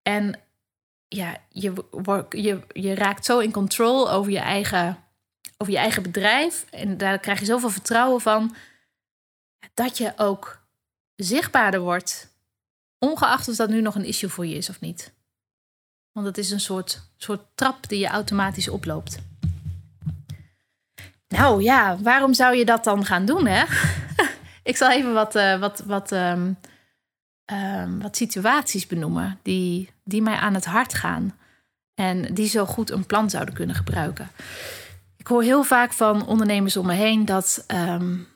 En 0.02 0.40
ja, 1.08 1.36
je, 1.48 1.72
je, 2.28 2.60
je 2.72 2.94
raakt 2.94 3.24
zo 3.24 3.38
in 3.38 3.52
control 3.52 4.10
over 4.10 4.32
je, 4.32 4.38
eigen, 4.38 5.03
over 5.58 5.72
je 5.72 5.78
eigen 5.78 6.02
bedrijf. 6.02 6.66
En 6.70 6.98
daar 6.98 7.18
krijg 7.18 7.38
je 7.38 7.44
zoveel 7.44 7.70
vertrouwen 7.70 8.20
van. 8.20 8.54
Dat 9.74 9.98
je 9.98 10.12
ook 10.16 10.62
zichtbaarder 11.16 11.80
wordt. 11.80 12.32
Ongeacht 12.98 13.48
of 13.48 13.56
dat 13.56 13.68
nu 13.68 13.80
nog 13.80 13.94
een 13.94 14.04
issue 14.04 14.30
voor 14.30 14.46
je 14.46 14.56
is 14.56 14.68
of 14.68 14.80
niet. 14.80 15.12
Want 16.12 16.26
het 16.26 16.38
is 16.38 16.50
een 16.50 16.60
soort, 16.60 17.00
soort 17.16 17.42
trap 17.54 17.88
die 17.88 17.98
je 17.98 18.06
automatisch 18.06 18.68
oploopt. 18.68 19.18
Nou 21.28 21.62
ja, 21.62 21.98
waarom 21.98 22.34
zou 22.34 22.56
je 22.56 22.64
dat 22.64 22.84
dan 22.84 23.04
gaan 23.04 23.24
doen, 23.24 23.46
hè? 23.46 23.64
Ik 24.62 24.76
zal 24.76 24.90
even 24.90 25.12
wat, 25.12 25.36
uh, 25.36 25.58
wat, 25.58 25.82
wat, 25.86 26.12
um, 26.12 26.56
um, 27.52 28.00
wat 28.00 28.16
situaties 28.16 28.86
benoemen 28.86 29.38
die, 29.42 29.90
die 30.04 30.22
mij 30.22 30.36
aan 30.36 30.54
het 30.54 30.64
hart 30.64 30.94
gaan. 30.94 31.38
En 31.94 32.34
die 32.34 32.48
zo 32.48 32.66
goed 32.66 32.90
een 32.90 33.06
plan 33.06 33.30
zouden 33.30 33.54
kunnen 33.54 33.76
gebruiken. 33.76 34.30
Ik 35.24 35.30
hoor 35.30 35.42
heel 35.42 35.62
vaak 35.62 35.92
van 35.92 36.26
ondernemers 36.26 36.76
om 36.76 36.86
me 36.86 36.92
heen 36.92 37.24
dat, 37.24 37.64
um, 37.74 38.28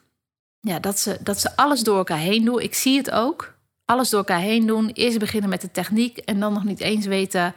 ja, 0.59 0.79
dat, 0.79 0.99
ze, 0.99 1.17
dat 1.21 1.39
ze 1.39 1.55
alles 1.55 1.81
door 1.81 1.97
elkaar 1.97 2.17
heen 2.17 2.45
doen. 2.45 2.61
Ik 2.61 2.73
zie 2.73 2.97
het 2.97 3.11
ook. 3.11 3.53
Alles 3.85 4.09
door 4.09 4.19
elkaar 4.19 4.39
heen 4.39 4.65
doen. 4.65 4.89
Eerst 4.89 5.19
beginnen 5.19 5.49
met 5.49 5.61
de 5.61 5.71
techniek 5.71 6.17
en 6.17 6.39
dan 6.39 6.53
nog 6.53 6.63
niet 6.63 6.79
eens 6.79 7.05
weten 7.05 7.45
uh, 7.45 7.53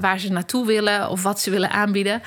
waar 0.00 0.18
ze 0.18 0.32
naartoe 0.32 0.66
willen 0.66 1.10
of 1.10 1.22
wat 1.22 1.40
ze 1.40 1.50
willen 1.50 1.70
aanbieden. 1.70 2.22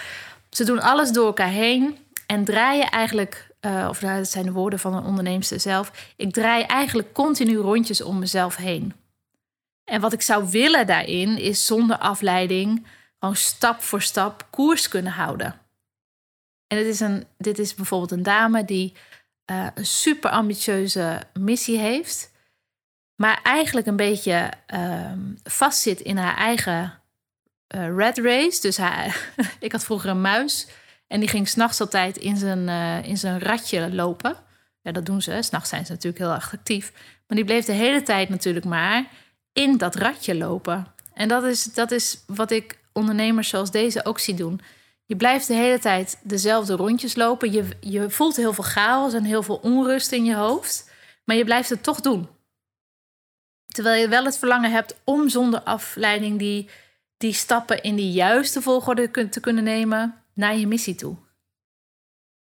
Ze 0.50 0.64
doen 0.64 0.82
alles 0.82 1.12
door 1.12 1.26
elkaar 1.26 1.50
heen 1.50 1.98
en 2.28 2.44
draaien 2.44 2.90
eigenlijk, 2.90 3.52
uh, 3.62 3.86
of 3.90 4.00
dat 4.00 4.30
zijn 4.30 4.46
de 4.46 4.52
woorden 4.52 4.80
van 4.80 4.94
een 4.94 5.06
onderneemster 5.06 5.60
zelf, 5.60 6.14
ik 6.16 6.34
draai 6.34 6.64
eigenlijk 6.64 7.14
continu 7.14 7.58
rondjes 7.58 8.02
om 8.02 8.20
mezelf 8.20 8.56
heen. 8.56 8.94
En 9.84 10.02
wat 10.02 10.14
ik 10.14 10.22
zou 10.22 10.50
willen 10.50 10.88
daarin 10.88 11.38
is 11.38 11.66
zonder 11.66 11.98
afleiding 11.98 12.86
gewoon 13.20 13.36
stap 13.36 13.82
voor 13.82 14.02
stap 14.02 14.48
koers 14.50 14.88
kunnen 14.88 15.12
houden. 15.12 15.61
En 16.72 16.78
dit 16.78 16.86
is, 16.86 17.00
een, 17.00 17.26
dit 17.38 17.60
is 17.60 17.76
bijvoorbeeld 17.76 18.12
een 18.12 18.24
dame 18.24 18.66
die 18.66 18.94
uh, 19.52 19.68
een 19.74 19.86
super 19.86 20.30
ambitieuze 20.30 21.22
missie 21.34 21.78
heeft, 21.78 22.32
maar 23.16 23.40
eigenlijk 23.44 23.88
een 23.88 23.96
beetje 23.96 24.52
uh, 24.74 25.12
vastzit 25.44 26.00
in 26.00 26.18
haar 26.18 26.38
eigen 26.38 27.02
uh, 27.76 27.96
red 27.96 28.18
race. 28.18 28.62
Dus 28.62 28.78
haar, 28.78 29.34
ik 29.60 29.72
had 29.72 29.84
vroeger 29.84 30.10
een 30.10 30.22
muis 30.22 30.68
en 31.08 31.20
die 31.20 31.30
ging 31.30 31.48
s'nachts 31.48 31.82
altijd 31.82 32.18
in 32.18 32.38
zijn, 32.38 32.68
uh, 32.68 33.04
in 33.10 33.18
zijn 33.18 33.40
ratje 33.40 33.94
lopen. 33.94 34.36
Ja, 34.82 34.92
dat 34.92 35.06
doen 35.06 35.22
ze. 35.22 35.42
S'nachts 35.42 35.70
zijn 35.70 35.86
ze 35.86 35.92
natuurlijk 35.92 36.24
heel 36.24 36.34
actief. 36.34 36.92
Maar 37.28 37.38
die 37.38 37.46
bleef 37.46 37.66
de 37.66 37.72
hele 37.72 38.04
tijd 38.04 38.30
natuurlijk 38.30 38.66
maar 38.66 39.06
in 39.54 39.78
dat 39.78 39.96
ratje 39.96 40.36
lopen. 40.36 40.88
En 41.14 41.28
dat 41.28 41.44
is, 41.44 41.64
dat 41.64 41.92
is 41.92 42.24
wat 42.28 42.52
ik 42.52 42.80
ondernemers 42.94 43.50
zoals 43.50 43.72
deze 43.72 44.06
ook 44.06 44.20
zie 44.20 44.36
doen. 44.36 44.62
Je 45.12 45.18
blijft 45.18 45.48
de 45.48 45.54
hele 45.54 45.80
tijd 45.80 46.20
dezelfde 46.24 46.76
rondjes 46.76 47.16
lopen. 47.16 47.52
Je, 47.52 47.66
je 47.80 48.10
voelt 48.10 48.36
heel 48.36 48.54
veel 48.54 48.64
chaos 48.64 49.14
en 49.14 49.24
heel 49.24 49.44
veel 49.44 49.56
onrust 49.56 50.12
in 50.12 50.26
je 50.26 50.36
hoofd. 50.36 50.90
Maar 51.26 51.36
je 51.36 51.44
blijft 51.44 51.70
het 51.70 51.84
toch 51.84 52.02
doen. 52.02 52.30
Terwijl 53.68 54.02
je 54.02 54.08
wel 54.08 54.26
het 54.26 54.38
verlangen 54.38 54.72
hebt 54.72 54.96
om 55.04 55.30
zonder 55.30 55.62
afleiding 55.62 56.40
die, 56.40 56.70
die 57.18 57.34
stappen 57.34 57.82
in 57.82 57.96
de 57.96 58.12
juiste 58.12 58.62
volgorde 58.62 59.30
te 59.30 59.40
kunnen 59.40 59.64
nemen 59.64 60.16
naar 60.34 60.58
je 60.58 60.68
missie 60.68 60.96
toe. 60.96 61.16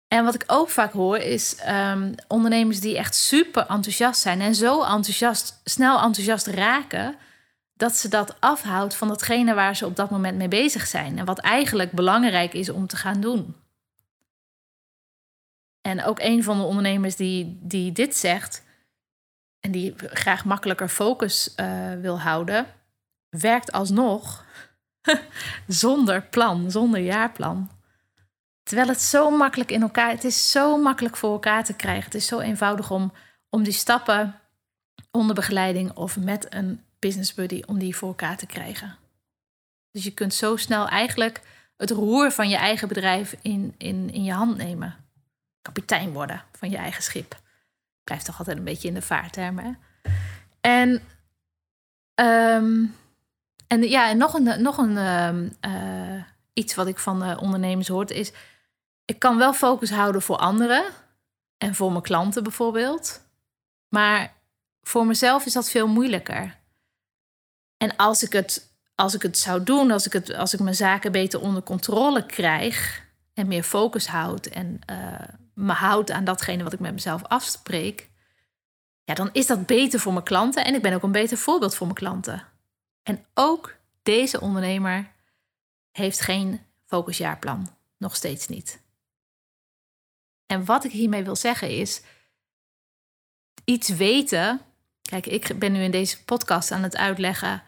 En 0.07 0.23
wat 0.23 0.35
ik 0.35 0.43
ook 0.47 0.69
vaak 0.69 0.91
hoor 0.91 1.17
is 1.17 1.55
um, 1.67 2.15
ondernemers 2.27 2.79
die 2.79 2.97
echt 2.97 3.15
super 3.15 3.65
enthousiast 3.67 4.21
zijn 4.21 4.41
en 4.41 4.55
zo 4.55 4.83
enthousiast, 4.83 5.61
snel 5.63 6.01
enthousiast 6.01 6.47
raken, 6.47 7.15
dat 7.77 7.95
ze 7.95 8.07
dat 8.07 8.41
afhoudt 8.41 8.95
van 8.95 9.07
datgene 9.07 9.53
waar 9.53 9.75
ze 9.75 9.85
op 9.85 9.95
dat 9.95 10.09
moment 10.09 10.37
mee 10.37 10.47
bezig 10.47 10.87
zijn 10.87 11.17
en 11.17 11.25
wat 11.25 11.39
eigenlijk 11.39 11.91
belangrijk 11.91 12.53
is 12.53 12.69
om 12.69 12.87
te 12.87 12.95
gaan 12.95 13.21
doen. 13.21 13.55
En 15.81 16.03
ook 16.03 16.19
een 16.19 16.43
van 16.43 16.57
de 16.57 16.63
ondernemers 16.63 17.15
die, 17.15 17.59
die 17.61 17.91
dit 17.91 18.15
zegt 18.15 18.63
en 19.59 19.71
die 19.71 19.93
graag 19.97 20.45
makkelijker 20.45 20.89
focus 20.89 21.53
uh, 21.55 21.93
wil 21.93 22.19
houden, 22.19 22.65
werkt 23.29 23.71
alsnog 23.71 24.45
zonder 25.67 26.21
plan, 26.21 26.71
zonder 26.71 26.99
jaarplan. 26.99 27.69
Terwijl 28.63 28.87
het 28.87 29.01
zo 29.01 29.29
makkelijk 29.29 29.71
in 29.71 29.81
elkaar, 29.81 30.09
het 30.09 30.23
is 30.23 30.51
zo 30.51 30.77
makkelijk 30.77 31.17
voor 31.17 31.31
elkaar 31.31 31.63
te 31.63 31.73
krijgen. 31.73 32.03
Het 32.03 32.15
is 32.15 32.27
zo 32.27 32.39
eenvoudig 32.39 32.91
om, 32.91 33.13
om 33.49 33.63
die 33.63 33.73
stappen 33.73 34.39
onder 35.11 35.35
begeleiding 35.35 35.91
of 35.91 36.17
met 36.17 36.53
een 36.53 36.84
business 37.07 37.33
buddy, 37.33 37.63
om 37.65 37.79
die 37.79 37.95
voor 37.95 38.07
elkaar 38.07 38.37
te 38.37 38.45
krijgen. 38.45 38.95
Dus 39.91 40.03
je 40.03 40.11
kunt 40.11 40.33
zo 40.33 40.55
snel 40.55 40.87
eigenlijk 40.87 41.41
het 41.77 41.91
roer 41.91 42.31
van 42.31 42.49
je 42.49 42.55
eigen 42.55 42.87
bedrijf 42.87 43.35
in, 43.41 43.75
in, 43.77 44.11
in 44.13 44.23
je 44.23 44.31
hand 44.31 44.57
nemen. 44.57 44.95
Kapitein 45.61 46.11
worden 46.11 46.43
van 46.51 46.69
je 46.69 46.77
eigen 46.77 47.03
schip. 47.03 47.41
Blijft 48.03 48.25
toch 48.25 48.39
altijd 48.39 48.57
een 48.57 48.63
beetje 48.63 48.87
in 48.87 48.93
de 48.93 49.01
vaartermen. 49.01 49.77
En, 50.61 50.89
um, 52.15 52.95
en 53.67 53.81
ja, 53.81 54.09
en 54.09 54.17
nog 54.17 54.33
een, 54.33 54.61
nog 54.61 54.77
een 54.77 54.97
uh, 55.65 56.23
iets 56.53 56.75
wat 56.75 56.87
ik 56.87 56.99
van 56.99 57.19
de 57.19 57.37
ondernemers 57.39 57.87
hoor, 57.87 58.11
is 58.11 58.31
ik 59.05 59.19
kan 59.19 59.37
wel 59.37 59.53
focus 59.53 59.91
houden 59.91 60.21
voor 60.21 60.37
anderen 60.37 60.83
en 61.57 61.75
voor 61.75 61.91
mijn 61.91 62.03
klanten 62.03 62.43
bijvoorbeeld. 62.43 63.21
Maar 63.89 64.33
voor 64.81 65.05
mezelf 65.05 65.45
is 65.45 65.53
dat 65.53 65.69
veel 65.69 65.87
moeilijker. 65.87 66.63
En 67.85 67.95
als 67.95 68.23
ik 68.23 68.33
het, 68.33 68.69
als 68.95 69.13
ik 69.13 69.21
het 69.21 69.37
zou 69.37 69.63
doen, 69.63 69.91
als 69.91 70.05
ik, 70.05 70.13
het, 70.13 70.33
als 70.33 70.53
ik 70.53 70.59
mijn 70.59 70.75
zaken 70.75 71.11
beter 71.11 71.41
onder 71.41 71.63
controle 71.63 72.25
krijg 72.25 73.03
en 73.33 73.47
meer 73.47 73.63
focus 73.63 74.07
houd 74.07 74.45
en 74.45 74.79
uh, 74.89 75.19
me 75.53 75.71
houd 75.71 76.11
aan 76.11 76.23
datgene 76.23 76.63
wat 76.63 76.73
ik 76.73 76.79
met 76.79 76.93
mezelf 76.93 77.23
afspreek, 77.23 78.09
ja, 79.03 79.13
dan 79.13 79.29
is 79.31 79.45
dat 79.45 79.65
beter 79.65 79.99
voor 79.99 80.13
mijn 80.13 80.25
klanten 80.25 80.65
en 80.65 80.75
ik 80.75 80.81
ben 80.81 80.93
ook 80.93 81.03
een 81.03 81.11
beter 81.11 81.37
voorbeeld 81.37 81.75
voor 81.75 81.87
mijn 81.87 81.99
klanten. 81.99 82.43
En 83.03 83.25
ook 83.33 83.75
deze 84.03 84.41
ondernemer 84.41 85.11
heeft 85.91 86.21
geen 86.21 86.61
focusjaarplan, 86.85 87.75
nog 87.97 88.15
steeds 88.15 88.47
niet. 88.47 88.81
En 90.45 90.65
wat 90.65 90.83
ik 90.83 90.91
hiermee 90.91 91.23
wil 91.23 91.35
zeggen 91.35 91.69
is 91.69 92.01
iets 93.63 93.89
weten. 93.89 94.61
Kijk, 95.01 95.25
ik 95.25 95.59
ben 95.59 95.71
nu 95.71 95.81
in 95.81 95.91
deze 95.91 96.23
podcast 96.23 96.71
aan 96.71 96.83
het 96.83 96.95
uitleggen 96.95 97.63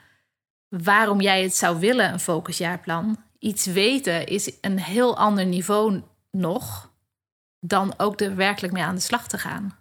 waarom 0.69 1.21
jij 1.21 1.43
het 1.43 1.55
zou 1.55 1.79
willen, 1.79 2.13
een 2.13 2.19
focusjaarplan. 2.19 3.17
Iets 3.39 3.65
weten 3.65 4.27
is 4.27 4.51
een 4.61 4.79
heel 4.79 5.17
ander 5.17 5.45
niveau 5.45 6.01
nog 6.31 6.91
dan 7.59 7.93
ook 7.97 8.21
er 8.21 8.35
werkelijk 8.35 8.73
mee 8.73 8.83
aan 8.83 8.95
de 8.95 9.01
slag 9.01 9.27
te 9.27 9.37
gaan. 9.37 9.77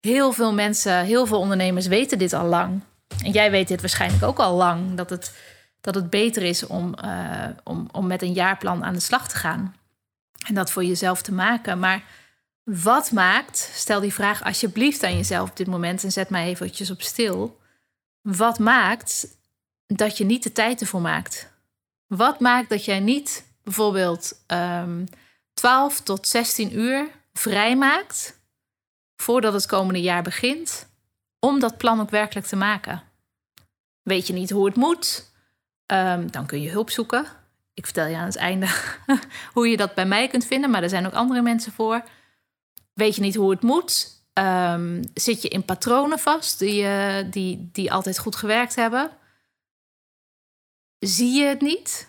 Heel 0.00 0.32
veel 0.32 0.54
mensen, 0.54 1.04
heel 1.04 1.26
veel 1.26 1.38
ondernemers 1.38 1.86
weten 1.86 2.18
dit 2.18 2.32
al 2.32 2.46
lang. 2.46 2.80
En 3.24 3.30
jij 3.30 3.50
weet 3.50 3.68
dit 3.68 3.80
waarschijnlijk 3.80 4.22
ook 4.22 4.38
al 4.38 4.56
lang, 4.56 4.94
dat 4.94 5.10
het, 5.10 5.36
dat 5.80 5.94
het 5.94 6.10
beter 6.10 6.42
is 6.42 6.66
om, 6.66 6.94
uh, 7.04 7.44
om, 7.64 7.88
om 7.92 8.06
met 8.06 8.22
een 8.22 8.32
jaarplan 8.32 8.84
aan 8.84 8.92
de 8.92 9.00
slag 9.00 9.28
te 9.28 9.36
gaan. 9.36 9.74
En 10.46 10.54
dat 10.54 10.70
voor 10.70 10.84
jezelf 10.84 11.22
te 11.22 11.32
maken. 11.32 11.78
Maar 11.78 12.04
wat 12.64 13.12
maakt, 13.12 13.70
stel 13.74 14.00
die 14.00 14.14
vraag 14.14 14.44
alsjeblieft 14.44 15.02
aan 15.02 15.16
jezelf 15.16 15.50
op 15.50 15.56
dit 15.56 15.66
moment 15.66 16.04
en 16.04 16.12
zet 16.12 16.30
mij 16.30 16.46
eventjes 16.46 16.90
op 16.90 17.02
stil. 17.02 17.60
Wat 18.20 18.58
maakt 18.58 19.26
dat 19.96 20.18
je 20.18 20.24
niet 20.24 20.42
de 20.42 20.52
tijd 20.52 20.80
ervoor 20.80 21.00
maakt? 21.00 21.52
Wat 22.06 22.40
maakt 22.40 22.68
dat 22.68 22.84
jij 22.84 23.00
niet 23.00 23.44
bijvoorbeeld 23.62 24.32
um, 24.46 24.58
ehm, 24.58 25.04
12 25.54 26.00
tot 26.00 26.28
16 26.28 26.78
uur 26.78 27.08
vrijmaakt 27.32 28.40
voordat 29.16 29.52
het 29.52 29.66
komende 29.66 30.00
jaar 30.00 30.22
begint, 30.22 30.88
om 31.38 31.60
dat 31.60 31.76
plan 31.76 32.00
ook 32.00 32.10
werkelijk 32.10 32.46
te 32.46 32.56
maken? 32.56 33.02
Weet 34.02 34.26
je 34.26 34.32
niet 34.32 34.50
hoe 34.50 34.66
het 34.66 34.76
moet? 34.76 35.32
Um, 35.86 36.30
dan 36.30 36.46
kun 36.46 36.60
je 36.60 36.70
hulp 36.70 36.90
zoeken 36.90 37.26
ik 37.78 37.84
vertel 37.84 38.06
je 38.06 38.16
aan 38.16 38.24
het 38.24 38.36
einde 38.36 38.66
hoe 39.54 39.68
je 39.68 39.76
dat 39.76 39.94
bij 39.94 40.06
mij 40.06 40.28
kunt 40.28 40.44
vinden, 40.44 40.70
maar 40.70 40.82
er 40.82 40.88
zijn 40.88 41.06
ook 41.06 41.12
andere 41.12 41.42
mensen 41.42 41.72
voor. 41.72 42.02
Weet 42.94 43.14
je 43.14 43.20
niet 43.20 43.34
hoe 43.34 43.50
het 43.50 43.62
moet? 43.62 44.16
Um, 44.34 45.00
zit 45.14 45.42
je 45.42 45.48
in 45.48 45.64
patronen 45.64 46.18
vast 46.18 46.58
die, 46.58 46.82
uh, 46.82 47.14
die, 47.30 47.68
die 47.72 47.92
altijd 47.92 48.18
goed 48.18 48.36
gewerkt 48.36 48.74
hebben? 48.74 49.10
Zie 50.98 51.40
je 51.40 51.44
het 51.44 51.60
niet? 51.60 52.08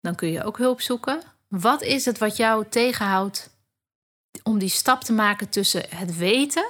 Dan 0.00 0.14
kun 0.14 0.28
je 0.28 0.44
ook 0.44 0.58
hulp 0.58 0.80
zoeken. 0.80 1.22
Wat 1.48 1.82
is 1.82 2.04
het 2.04 2.18
wat 2.18 2.36
jou 2.36 2.68
tegenhoudt 2.68 3.50
om 4.42 4.58
die 4.58 4.68
stap 4.68 5.00
te 5.00 5.12
maken 5.12 5.48
tussen 5.48 5.88
het 5.96 6.16
weten, 6.16 6.68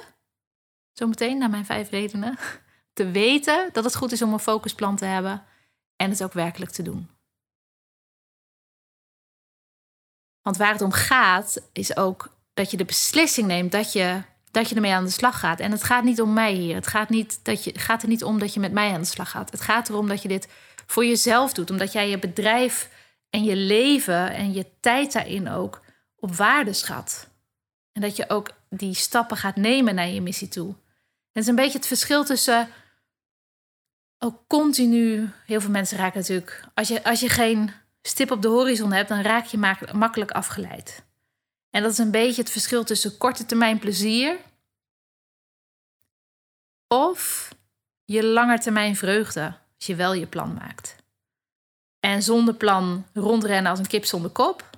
zometeen 0.93 1.37
naar 1.37 1.49
mijn 1.49 1.65
vijf 1.65 1.89
redenen, 1.89 2.37
te 2.93 3.11
weten 3.11 3.69
dat 3.71 3.83
het 3.83 3.95
goed 3.95 4.11
is 4.11 4.21
om 4.21 4.33
een 4.33 4.39
focusplan 4.39 4.95
te 4.95 5.05
hebben 5.05 5.45
en 5.95 6.09
het 6.09 6.23
ook 6.23 6.33
werkelijk 6.33 6.71
te 6.71 6.83
doen? 6.83 7.09
Want 10.41 10.57
waar 10.57 10.71
het 10.71 10.81
om 10.81 10.91
gaat, 10.91 11.69
is 11.71 11.97
ook 11.97 12.37
dat 12.53 12.71
je 12.71 12.77
de 12.77 12.85
beslissing 12.85 13.47
neemt 13.47 13.71
dat 13.71 13.93
je, 13.93 14.21
dat 14.51 14.69
je 14.69 14.75
ermee 14.75 14.93
aan 14.93 15.03
de 15.03 15.09
slag 15.09 15.39
gaat. 15.39 15.59
En 15.59 15.71
het 15.71 15.83
gaat 15.83 16.03
niet 16.03 16.21
om 16.21 16.33
mij 16.33 16.53
hier. 16.53 16.75
Het 16.75 16.87
gaat, 16.87 17.09
niet 17.09 17.39
dat 17.43 17.63
je, 17.63 17.79
gaat 17.79 18.01
er 18.01 18.07
niet 18.07 18.23
om 18.23 18.39
dat 18.39 18.53
je 18.53 18.59
met 18.59 18.71
mij 18.71 18.93
aan 18.93 19.01
de 19.01 19.07
slag 19.07 19.29
gaat. 19.29 19.51
Het 19.51 19.61
gaat 19.61 19.89
erom 19.89 20.07
dat 20.07 20.21
je 20.21 20.27
dit 20.27 20.47
voor 20.91 21.05
jezelf 21.05 21.53
doet. 21.53 21.69
Omdat 21.69 21.91
jij 21.91 22.09
je 22.09 22.19
bedrijf 22.19 22.89
en 23.29 23.43
je 23.43 23.55
leven 23.55 24.31
en 24.31 24.53
je 24.53 24.65
tijd 24.79 25.13
daarin 25.13 25.49
ook 25.49 25.81
op 26.15 26.35
waarde 26.35 26.73
schat. 26.73 27.29
En 27.91 28.01
dat 28.01 28.15
je 28.15 28.29
ook 28.29 28.49
die 28.69 28.93
stappen 28.93 29.37
gaat 29.37 29.55
nemen 29.55 29.95
naar 29.95 30.07
je 30.07 30.21
missie 30.21 30.47
toe. 30.47 30.75
Het 31.31 31.43
is 31.43 31.47
een 31.47 31.55
beetje 31.55 31.77
het 31.77 31.87
verschil 31.87 32.23
tussen 32.23 32.69
ook 34.17 34.47
continu. 34.47 35.29
Heel 35.45 35.61
veel 35.61 35.69
mensen 35.69 35.97
raken 35.97 36.19
natuurlijk. 36.19 36.63
Als 36.73 36.87
je, 36.87 37.03
als 37.03 37.19
je 37.19 37.29
geen 37.29 37.71
stip 38.01 38.31
op 38.31 38.41
de 38.41 38.47
horizon 38.47 38.91
hebt, 38.91 39.09
dan 39.09 39.21
raak 39.21 39.45
je 39.45 39.57
makkelijk 39.93 40.31
afgeleid. 40.31 41.03
En 41.69 41.81
dat 41.81 41.91
is 41.91 41.97
een 41.97 42.11
beetje 42.11 42.41
het 42.41 42.51
verschil 42.51 42.83
tussen 42.83 43.17
korte 43.17 43.45
termijn 43.45 43.79
plezier 43.79 44.37
of 46.87 47.49
je 48.05 48.23
langetermijn 48.23 48.95
vreugde, 48.95 49.57
als 49.79 49.87
je 49.87 49.95
wel 49.95 50.13
je 50.13 50.27
plan 50.27 50.53
maakt. 50.53 50.95
En 51.99 52.23
zonder 52.23 52.53
plan 52.53 53.05
rondrennen 53.13 53.71
als 53.71 53.79
een 53.79 53.87
kip 53.87 54.05
zonder 54.05 54.31
kop. 54.31 54.69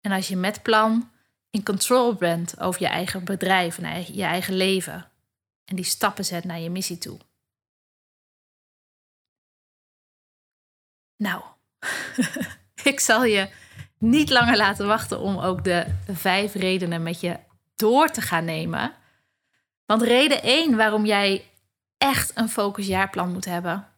En 0.00 0.12
als 0.12 0.28
je 0.28 0.36
met 0.36 0.62
plan 0.62 1.10
in 1.50 1.64
control 1.64 2.14
bent 2.14 2.60
over 2.60 2.80
je 2.80 2.88
eigen 2.88 3.24
bedrijf 3.24 3.78
en 3.78 4.14
je 4.14 4.22
eigen 4.22 4.54
leven. 4.54 5.10
En 5.64 5.76
die 5.76 5.84
stappen 5.84 6.24
zet 6.24 6.44
naar 6.44 6.58
je 6.58 6.70
missie 6.70 6.98
toe. 6.98 7.18
Nou, 11.16 11.42
ik 12.92 13.00
zal 13.00 13.24
je 13.24 13.50
niet 13.98 14.30
langer 14.30 14.56
laten 14.56 14.86
wachten 14.86 15.20
om 15.20 15.38
ook 15.38 15.64
de 15.64 15.86
vijf 16.12 16.54
redenen 16.54 17.02
met 17.02 17.20
je 17.20 17.38
door 17.76 18.10
te 18.10 18.20
gaan 18.20 18.44
nemen. 18.44 18.94
Want 19.86 20.02
reden 20.02 20.42
1 20.42 20.76
waarom 20.76 21.06
jij 21.06 21.50
echt 21.98 22.36
een 22.36 22.48
focusjaarplan 22.48 23.32
moet 23.32 23.44
hebben. 23.44 23.89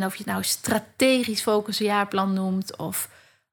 En 0.00 0.06
of 0.06 0.12
je 0.12 0.22
het 0.22 0.32
nou 0.32 0.44
strategisch 0.44 1.42
focusjaarplan 1.42 2.32
noemt 2.32 2.76
of 2.76 3.10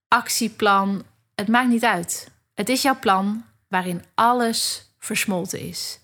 actieplan, 0.08 1.06
het 1.36 1.48
maakt 1.48 1.70
niet 1.70 1.84
uit. 1.84 2.32
Het 2.54 2.70
is 2.70 2.82
jouw 2.82 3.00
plan 3.00 3.46
waarin 3.68 4.04
alles 4.16 4.92
versmolten 4.98 5.60
is. 5.60 6.00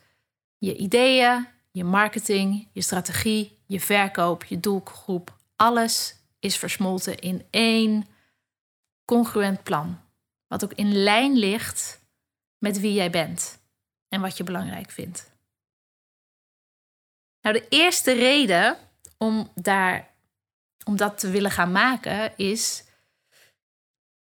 Je 0.58 0.76
ideeën, 0.76 1.48
je 1.72 1.84
marketing, 1.84 2.68
je 2.74 2.82
strategie, 2.82 3.60
je 3.68 3.80
verkoop, 3.80 4.44
je 4.44 4.60
doelgroep, 4.60 5.38
alles 5.56 6.16
is 6.40 6.58
versmolten 6.58 7.20
in 7.20 7.46
één 7.50 8.08
congruent 9.06 9.64
plan. 9.64 10.02
Wat 10.48 10.64
ook 10.64 10.74
in 10.74 10.94
lijn 10.94 11.38
ligt 11.38 12.02
met 12.58 12.80
wie 12.80 12.94
jij 12.94 13.10
bent 13.10 13.60
en 14.10 14.22
wat 14.22 14.38
je 14.38 14.44
belangrijk 14.44 14.92
vindt. 14.92 15.32
Nou, 17.42 17.56
de 17.56 17.68
eerste 17.70 18.12
reden 18.12 18.78
om, 19.18 19.52
daar, 19.56 20.13
om 20.86 20.96
dat 20.96 21.20
te 21.20 21.30
willen 21.30 21.52
gaan 21.52 21.72
maken 21.72 22.38
is. 22.38 22.84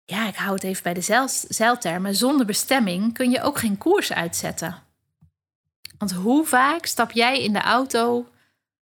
Ja, 0.04 0.28
ik 0.28 0.36
hou 0.36 0.54
het 0.54 0.64
even 0.64 0.82
bij 0.82 0.94
de 0.94 1.28
zeiltermen. 1.48 2.14
Zonder 2.14 2.46
bestemming 2.46 3.14
kun 3.14 3.30
je 3.30 3.42
ook 3.42 3.58
geen 3.58 3.78
koers 3.78 4.12
uitzetten. 4.12 4.82
Want 5.98 6.12
hoe 6.12 6.46
vaak 6.46 6.86
stap 6.86 7.10
jij 7.10 7.42
in 7.42 7.52
de 7.52 7.60
auto 7.60 8.28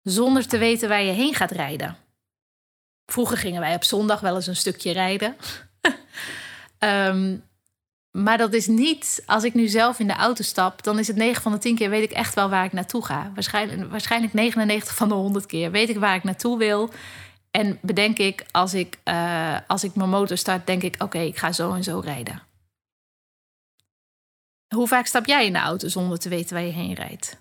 zonder 0.03 0.47
te 0.47 0.59
weten 0.59 0.89
waar 0.89 1.03
je 1.03 1.13
heen 1.13 1.35
gaat 1.35 1.51
rijden? 1.51 1.97
Vroeger 3.07 3.37
gingen 3.37 3.61
wij 3.61 3.75
op 3.75 3.85
zondag 3.85 4.21
wel 4.21 4.35
eens 4.35 4.47
een 4.47 4.57
stukje 4.57 4.93
rijden. 4.93 5.37
Ehm, 6.79 7.37
maar 8.11 8.39
dat 8.39 8.53
is 8.53 8.67
niet, 8.67 9.23
als 9.27 9.45
ik 9.45 9.55
nu 9.55 9.69
zelf 9.69 9.99
in 9.99 10.07
de 10.07 10.13
auto 10.13 10.43
stap, 10.43 10.83
dan 10.83 10.99
is 10.99 11.07
het 11.07 11.17
9 11.17 11.43
van 11.43 11.53
de 11.53 11.59
10 11.59 11.77
keer 11.77 11.91
weet 11.91 12.03
ik 12.03 12.11
echt 12.11 12.35
wel 12.35 12.49
waar 12.49 12.65
ik 12.65 12.73
naartoe 12.73 13.05
ga. 13.05 13.31
Waarschijnlijk, 13.35 13.91
waarschijnlijk 13.91 14.33
99 14.33 14.95
van 14.95 15.09
de 15.09 15.15
100 15.15 15.47
keer 15.47 15.71
weet 15.71 15.89
ik 15.89 15.99
waar 15.99 16.15
ik 16.15 16.25
naartoe 16.25 16.59
wil. 16.59 16.91
En 17.53 17.79
bedenk 17.83 18.19
ik, 18.19 18.47
als 18.51 18.75
ik, 18.75 18.99
uh, 19.05 19.59
als 19.67 19.85
ik 19.85 19.95
mijn 19.95 20.09
motor 20.09 20.37
start, 20.37 20.67
denk 20.67 20.83
ik: 20.83 21.03
oké, 21.03 21.19
ik 21.19 21.39
ga 21.39 21.53
zo 21.53 21.73
en 21.75 21.83
zo 21.83 21.99
rijden. 21.99 22.43
Hoe 24.75 24.89
vaak 24.89 25.07
stap 25.07 25.27
jij 25.27 25.47
in 25.47 25.53
de 25.53 25.59
auto 25.59 25.89
zonder 25.89 26.19
te 26.19 26.29
weten 26.29 26.55
waar 26.55 26.65
je 26.65 26.73
heen 26.73 26.95
rijdt? 26.95 27.41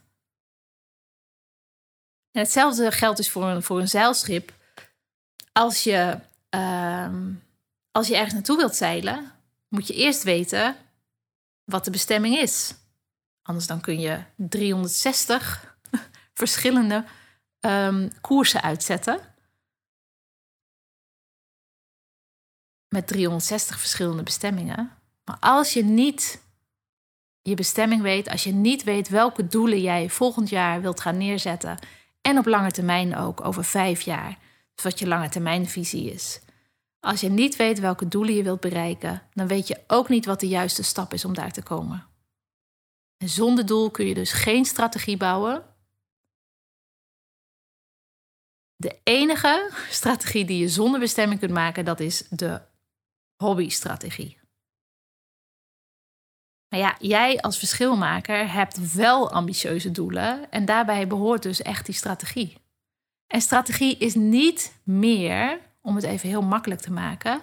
En 2.31 2.41
hetzelfde 2.41 2.91
geldt 2.91 3.17
dus 3.17 3.29
voor 3.29 3.45
een, 3.45 3.63
voor 3.63 3.79
een 3.79 3.87
zeilschip. 3.87 4.53
Als 5.51 5.83
je, 5.83 6.19
uh, 6.55 7.15
als 7.91 8.07
je 8.07 8.15
ergens 8.15 8.33
naartoe 8.33 8.57
wilt 8.57 8.75
zeilen, 8.75 9.31
moet 9.67 9.87
je 9.87 9.93
eerst 9.93 10.23
weten 10.23 10.75
wat 11.63 11.85
de 11.85 11.91
bestemming 11.91 12.37
is. 12.37 12.73
Anders 13.41 13.67
dan 13.67 13.81
kun 13.81 13.99
je 13.99 14.23
360 14.35 15.75
verschillende 16.33 17.05
um, 17.59 18.11
koersen 18.21 18.61
uitzetten. 18.61 19.30
Met 22.93 23.07
360 23.07 23.79
verschillende 23.79 24.23
bestemmingen. 24.23 24.91
Maar 25.23 25.37
als 25.39 25.73
je 25.73 25.83
niet 25.83 26.41
je 27.41 27.55
bestemming 27.55 28.01
weet, 28.01 28.29
als 28.29 28.43
je 28.43 28.51
niet 28.51 28.83
weet 28.83 29.09
welke 29.09 29.47
doelen 29.47 29.81
jij 29.81 30.09
volgend 30.09 30.49
jaar 30.49 30.81
wilt 30.81 30.99
gaan 30.99 31.17
neerzetten 31.17 31.79
en 32.21 32.37
op 32.37 32.45
lange 32.45 32.71
termijn 32.71 33.15
ook 33.15 33.45
over 33.45 33.63
vijf 33.63 34.01
jaar, 34.01 34.37
dus 34.75 34.83
wat 34.83 34.99
je 34.99 35.07
lange 35.07 35.29
termijnvisie 35.29 36.11
is, 36.11 36.41
als 36.99 37.21
je 37.21 37.29
niet 37.29 37.55
weet 37.55 37.79
welke 37.79 38.07
doelen 38.07 38.35
je 38.35 38.43
wilt 38.43 38.59
bereiken, 38.59 39.21
dan 39.33 39.47
weet 39.47 39.67
je 39.67 39.79
ook 39.87 40.09
niet 40.09 40.25
wat 40.25 40.39
de 40.39 40.47
juiste 40.47 40.83
stap 40.83 41.13
is 41.13 41.25
om 41.25 41.33
daar 41.33 41.51
te 41.51 41.63
komen. 41.63 42.07
En 43.17 43.29
zonder 43.29 43.65
doel 43.65 43.91
kun 43.91 44.05
je 44.05 44.13
dus 44.13 44.31
geen 44.31 44.65
strategie 44.65 45.17
bouwen. 45.17 45.63
De 48.75 48.99
enige 49.03 49.71
strategie 49.89 50.45
die 50.45 50.59
je 50.59 50.69
zonder 50.69 50.99
bestemming 50.99 51.39
kunt 51.39 51.51
maken, 51.51 51.85
dat 51.85 51.99
is 51.99 52.27
de 52.29 52.69
hobbystrategie. 53.41 54.37
Maar 56.69 56.79
ja, 56.79 56.95
jij 56.99 57.41
als 57.41 57.57
verschilmaker 57.57 58.51
hebt 58.51 58.93
wel 58.93 59.31
ambitieuze 59.31 59.91
doelen 59.91 60.51
en 60.51 60.65
daarbij 60.65 61.07
behoort 61.07 61.43
dus 61.43 61.61
echt 61.61 61.85
die 61.85 61.95
strategie. 61.95 62.57
En 63.27 63.41
strategie 63.41 63.97
is 63.97 64.15
niet 64.15 64.73
meer 64.83 65.59
om 65.81 65.95
het 65.95 66.03
even 66.03 66.29
heel 66.29 66.41
makkelijk 66.41 66.81
te 66.81 66.91
maken, 66.91 67.41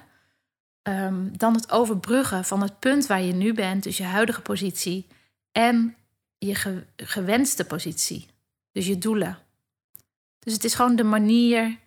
um, 0.82 1.38
dan 1.38 1.54
het 1.54 1.70
overbruggen 1.70 2.44
van 2.44 2.62
het 2.62 2.78
punt 2.78 3.06
waar 3.06 3.22
je 3.22 3.32
nu 3.32 3.54
bent, 3.54 3.82
dus 3.82 3.96
je 3.96 4.04
huidige 4.04 4.40
positie, 4.40 5.06
en 5.52 5.96
je 6.38 6.84
gewenste 6.96 7.64
positie, 7.64 8.26
dus 8.72 8.86
je 8.86 8.98
doelen. 8.98 9.38
Dus 10.38 10.52
het 10.52 10.64
is 10.64 10.74
gewoon 10.74 10.96
de 10.96 11.04
manier, 11.04 11.78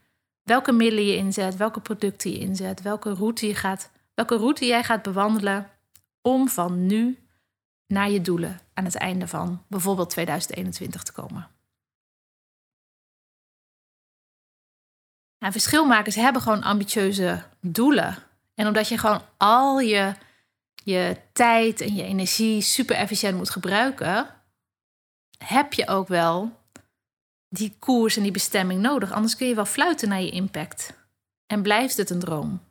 welke 0.44 0.72
middelen 0.72 1.06
je 1.06 1.16
inzet, 1.16 1.56
welke 1.58 1.80
producten 1.80 2.32
je 2.32 2.38
inzet, 2.38 2.82
welke 2.82 3.14
route, 3.14 3.48
je 3.48 3.56
gaat, 3.56 3.90
welke 4.28 4.44
route 4.44 4.66
jij 4.66 4.84
gaat 4.84 5.02
bewandelen 5.02 5.70
om 6.22 6.50
van 6.50 6.86
nu 6.86 7.28
naar 7.88 8.10
je 8.10 8.22
doelen 8.22 8.60
aan 8.74 8.86
het 8.86 8.96
einde 8.96 9.28
van 9.28 9.64
bijvoorbeeld 9.68 10.10
2021 10.10 11.04
te 11.04 11.12
komen. 11.12 11.48
Nou, 15.40 15.52
verschilmakers 15.52 16.16
hebben 16.16 16.42
gewoon 16.42 16.64
ambitieuze 16.64 17.44
doelen. 17.60 18.18
En 18.54 18.68
omdat 18.68 18.88
je 18.88 18.98
gewoon 18.98 19.22
al 19.38 19.80
je, 19.80 20.14
je 20.84 21.18
tijd 21.34 21.82
en 21.82 21.96
je 21.96 22.04
energie 22.04 22.62
super 22.62 22.96
efficiënt 22.96 23.38
moet 23.38 23.50
gebruiken, 23.50 24.28
heb 25.38 25.74
je 25.74 25.88
ook 25.88 26.08
wel 26.08 26.60
die 27.50 27.76
koers 27.80 28.18
en 28.18 28.24
die 28.24 28.32
bestemming 28.32 28.82
nodig. 28.82 29.12
Anders 29.12 29.36
kun 29.36 29.48
je 29.48 29.56
wel 29.56 29.66
fluiten 29.66 30.10
naar 30.10 30.22
je 30.22 30.30
impact. 30.30 30.94
En 31.46 31.62
blijft 31.62 31.98
het 31.98 32.10
een 32.10 32.20
droom? 32.20 32.71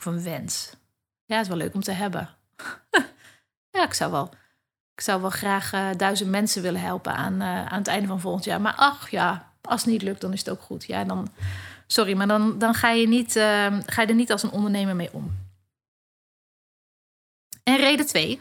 Of 0.00 0.06
een 0.06 0.22
wens? 0.22 0.72
Ja, 1.24 1.34
het 1.34 1.42
is 1.42 1.48
wel 1.48 1.56
leuk 1.56 1.74
om 1.74 1.82
te 1.82 1.92
hebben. 1.92 2.28
ja, 3.76 3.84
ik 3.84 3.94
zou 3.94 4.10
wel, 4.10 4.30
ik 4.94 5.00
zou 5.00 5.20
wel 5.20 5.30
graag 5.30 5.72
uh, 5.72 5.90
duizend 5.96 6.30
mensen 6.30 6.62
willen 6.62 6.80
helpen 6.80 7.14
aan, 7.14 7.34
uh, 7.34 7.66
aan 7.66 7.78
het 7.78 7.86
einde 7.86 8.06
van 8.06 8.20
volgend 8.20 8.44
jaar. 8.44 8.60
Maar 8.60 8.74
ach 8.74 9.10
ja, 9.10 9.52
als 9.60 9.80
het 9.80 9.90
niet 9.90 10.02
lukt, 10.02 10.20
dan 10.20 10.32
is 10.32 10.38
het 10.38 10.50
ook 10.50 10.60
goed. 10.60 10.84
Ja, 10.84 11.04
dan, 11.04 11.28
sorry, 11.86 12.16
maar 12.16 12.26
dan, 12.26 12.58
dan 12.58 12.74
ga, 12.74 12.90
je 12.90 13.08
niet, 13.08 13.36
uh, 13.36 13.78
ga 13.86 14.02
je 14.02 14.08
er 14.08 14.14
niet 14.14 14.32
als 14.32 14.42
een 14.42 14.50
ondernemer 14.50 14.96
mee 14.96 15.12
om. 15.12 15.38
En 17.62 17.76
reden 17.76 18.06
twee 18.06 18.40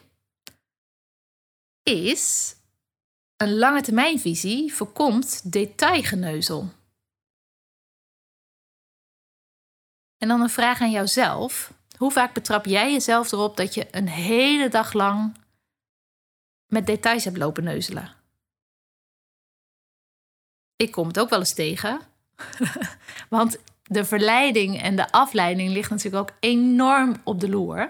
is 1.84 2.56
een 3.38 3.58
lange 3.58 3.82
termijnvisie 3.82 4.74
voorkomt 4.74 5.52
detailgeneuzel. 5.52 6.69
En 10.19 10.27
dan 10.27 10.41
een 10.41 10.49
vraag 10.49 10.82
aan 10.82 10.91
jouzelf. 10.91 11.73
Hoe 11.97 12.12
vaak 12.12 12.34
betrap 12.34 12.65
jij 12.65 12.91
jezelf 12.91 13.32
erop 13.32 13.58
dat 13.58 13.73
je 13.73 13.88
een 13.91 14.08
hele 14.08 14.69
dag 14.69 14.93
lang 14.93 15.38
met 16.67 16.86
details 16.86 17.23
hebt 17.23 17.38
lopen 17.38 17.63
neuzelen? 17.63 18.17
ik 20.79 20.91
kom 20.91 21.08
het 21.08 21.19
ook 21.19 21.29
wel 21.29 21.39
eens 21.39 21.53
tegen. 21.53 21.99
Want 23.29 23.58
de 23.84 24.05
verleiding 24.05 24.82
en 24.82 24.95
de 24.95 25.12
afleiding 25.12 25.69
ligt 25.71 25.89
natuurlijk 25.89 26.29
ook 26.29 26.38
enorm 26.39 27.15
op 27.23 27.39
de 27.39 27.49
loer. 27.49 27.88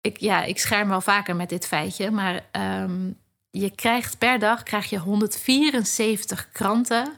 ik, 0.00 0.20
ja, 0.20 0.42
ik 0.42 0.58
scherm 0.58 0.88
wel 0.88 1.00
vaker 1.00 1.36
met 1.36 1.48
dit 1.48 1.66
feitje, 1.66 2.10
maar 2.10 2.46
ehm, 2.50 3.10
je 3.50 3.70
krijgt 3.70 4.18
per 4.18 4.38
dag 4.38 4.62
krijg 4.62 4.90
je 4.90 4.98
174 4.98 6.52
kranten 6.52 7.12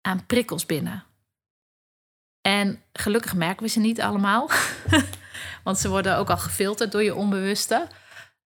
aan 0.00 0.26
prikkels 0.26 0.66
binnen. 0.66 1.04
En 2.60 2.82
gelukkig 2.92 3.34
merken 3.34 3.62
we 3.62 3.68
ze 3.68 3.80
niet 3.80 4.00
allemaal, 4.00 4.50
want 5.64 5.78
ze 5.78 5.88
worden 5.88 6.16
ook 6.16 6.30
al 6.30 6.36
gefilterd 6.36 6.92
door 6.92 7.02
je 7.02 7.14
onbewuste. 7.14 7.86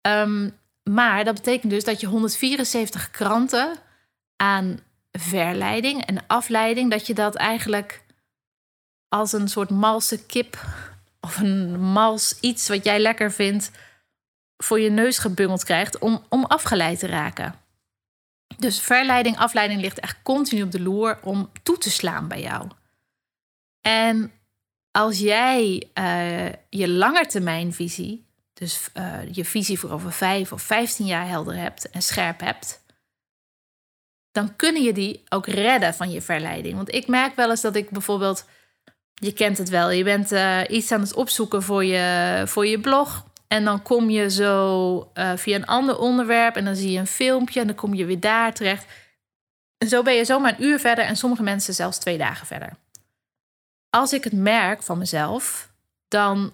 Ehm, 0.01 0.49
maar 0.83 1.23
dat 1.23 1.33
betekent 1.33 1.71
dus 1.71 1.83
dat 1.83 1.99
je 1.99 2.07
174 2.07 3.11
kranten 3.11 3.77
aan 4.35 4.79
verleiding 5.11 6.05
en 6.05 6.27
afleiding, 6.27 6.91
dat 6.91 7.07
je 7.07 7.13
dat 7.13 7.35
eigenlijk 7.35 8.03
als 9.07 9.33
een 9.33 9.47
soort 9.47 9.69
malse 9.69 10.25
kip 10.25 10.65
of 11.21 11.37
een 11.37 11.79
mals 11.79 12.37
iets 12.39 12.67
wat 12.67 12.83
jij 12.83 12.99
lekker 12.99 13.31
vindt 13.31 13.71
voor 14.57 14.79
je 14.79 14.89
neus 14.89 15.17
gebungeld 15.17 15.63
krijgt 15.63 15.97
om, 15.97 16.25
om 16.29 16.45
afgeleid 16.45 16.99
te 16.99 17.07
raken. 17.07 17.55
Dus 18.57 18.79
verleiding, 18.79 19.37
afleiding 19.37 19.81
ligt 19.81 19.99
echt 19.99 20.17
continu 20.23 20.63
op 20.63 20.71
de 20.71 20.81
loer 20.81 21.19
om 21.21 21.51
toe 21.63 21.77
te 21.77 21.91
slaan 21.91 22.27
bij 22.27 22.41
jou. 22.41 22.67
En 23.83 24.31
als 24.91 25.19
jij 25.19 25.89
uh, 25.99 26.49
je 26.69 26.89
langetermijnvisie, 26.89 28.25
dus 28.53 28.89
uh, 28.93 29.17
je 29.31 29.45
visie 29.45 29.79
voor 29.79 29.91
over 29.91 30.11
vijf 30.11 30.51
of 30.51 30.61
vijftien 30.61 31.05
jaar 31.05 31.27
helder 31.27 31.55
hebt 31.55 31.89
en 31.89 32.01
scherp 32.01 32.39
hebt, 32.39 32.83
dan 34.31 34.55
kunnen 34.55 34.83
je 34.83 34.93
die 34.93 35.23
ook 35.29 35.47
redden 35.47 35.93
van 35.93 36.11
je 36.11 36.21
verleiding. 36.21 36.75
Want 36.75 36.93
ik 36.93 37.07
merk 37.07 37.35
wel 37.35 37.49
eens 37.49 37.61
dat 37.61 37.75
ik 37.75 37.89
bijvoorbeeld, 37.89 38.45
je 39.13 39.33
kent 39.33 39.57
het 39.57 39.69
wel, 39.69 39.89
je 39.89 40.03
bent 40.03 40.31
uh, 40.31 40.61
iets 40.69 40.91
aan 40.91 41.01
het 41.01 41.13
opzoeken 41.13 41.63
voor 41.63 41.85
je, 41.85 42.43
voor 42.47 42.67
je 42.67 42.79
blog. 42.79 43.31
En 43.47 43.63
dan 43.63 43.81
kom 43.81 44.09
je 44.09 44.29
zo 44.29 45.11
via 45.35 45.55
een 45.55 45.65
ander 45.65 45.97
onderwerp 45.97 46.55
en 46.55 46.65
dan 46.65 46.75
zie 46.75 46.91
je 46.91 46.99
een 46.99 47.07
filmpje 47.07 47.59
en 47.59 47.67
dan 47.67 47.75
kom 47.75 47.93
je 47.93 48.05
weer 48.05 48.19
daar 48.19 48.53
terecht. 48.53 48.85
En 49.77 49.87
zo 49.87 50.01
ben 50.01 50.13
je 50.13 50.25
zomaar 50.25 50.51
een 50.51 50.63
uur 50.63 50.79
verder 50.79 51.05
en 51.05 51.15
sommige 51.15 51.43
mensen 51.43 51.73
zelfs 51.73 51.97
twee 51.97 52.17
dagen 52.17 52.47
verder. 52.47 52.77
Als 53.95 54.13
ik 54.13 54.23
het 54.23 54.33
merk 54.33 54.83
van 54.83 54.97
mezelf, 54.97 55.73
dan 56.07 56.53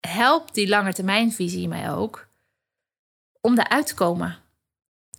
helpt 0.00 0.54
die 0.54 0.68
langetermijnvisie 0.68 1.68
mij 1.68 1.92
ook 1.92 2.28
om 3.40 3.58
eruit 3.58 3.86
te 3.86 3.94
komen. 3.94 4.38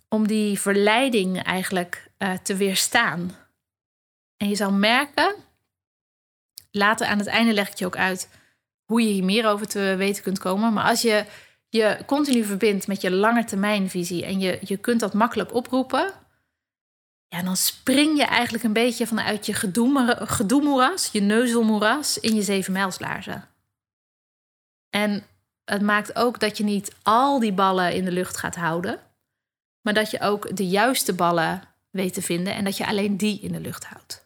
Om 0.09 0.27
die 0.27 0.59
verleiding 0.59 1.43
eigenlijk 1.43 2.11
uh, 2.17 2.33
te 2.33 2.55
weerstaan. 2.55 3.35
En 4.37 4.49
je 4.49 4.55
zal 4.55 4.71
merken, 4.71 5.35
later 6.71 7.07
aan 7.07 7.19
het 7.19 7.27
einde 7.27 7.53
leg 7.53 7.69
ik 7.69 7.77
je 7.77 7.85
ook 7.85 7.97
uit 7.97 8.29
hoe 8.83 9.01
je 9.01 9.13
hier 9.13 9.23
meer 9.23 9.47
over 9.47 9.67
te 9.67 9.95
weten 9.97 10.23
kunt 10.23 10.39
komen. 10.39 10.73
Maar 10.73 10.89
als 10.89 11.01
je 11.01 11.25
je 11.69 12.03
continu 12.05 12.43
verbindt 12.43 12.87
met 12.87 13.01
je 13.01 13.11
langetermijnvisie 13.11 14.25
en 14.25 14.39
je, 14.39 14.59
je 14.61 14.77
kunt 14.77 14.99
dat 14.99 15.13
makkelijk 15.13 15.53
oproepen, 15.53 16.13
ja, 17.33 17.41
dan 17.41 17.57
spring 17.57 18.17
je 18.17 18.25
eigenlijk 18.25 18.63
een 18.63 18.73
beetje 18.73 19.07
vanuit 19.07 19.45
je 19.45 19.53
gedoemoeras, 20.25 21.09
je 21.11 21.21
neuzelmoeras, 21.21 22.19
in 22.19 22.35
je 22.35 22.41
zevenmijlslaarzen. 22.41 23.49
En 24.89 25.25
het 25.65 25.81
maakt 25.81 26.15
ook 26.15 26.39
dat 26.39 26.57
je 26.57 26.63
niet 26.63 26.95
al 27.01 27.39
die 27.39 27.53
ballen 27.53 27.93
in 27.93 28.05
de 28.05 28.11
lucht 28.11 28.37
gaat 28.37 28.55
houden, 28.55 28.99
maar 29.81 29.93
dat 29.93 30.11
je 30.11 30.19
ook 30.19 30.55
de 30.55 30.67
juiste 30.67 31.13
ballen 31.13 31.63
weet 31.89 32.13
te 32.13 32.21
vinden 32.21 32.53
en 32.55 32.63
dat 32.63 32.77
je 32.77 32.87
alleen 32.87 33.17
die 33.17 33.39
in 33.39 33.51
de 33.51 33.59
lucht 33.59 33.85
houdt. 33.85 34.23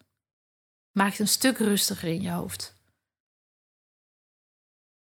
Maakt 0.91 1.19
een 1.19 1.27
stuk 1.27 1.57
rustiger 1.57 2.07
in 2.07 2.21
je 2.21 2.31
hoofd. 2.31 2.75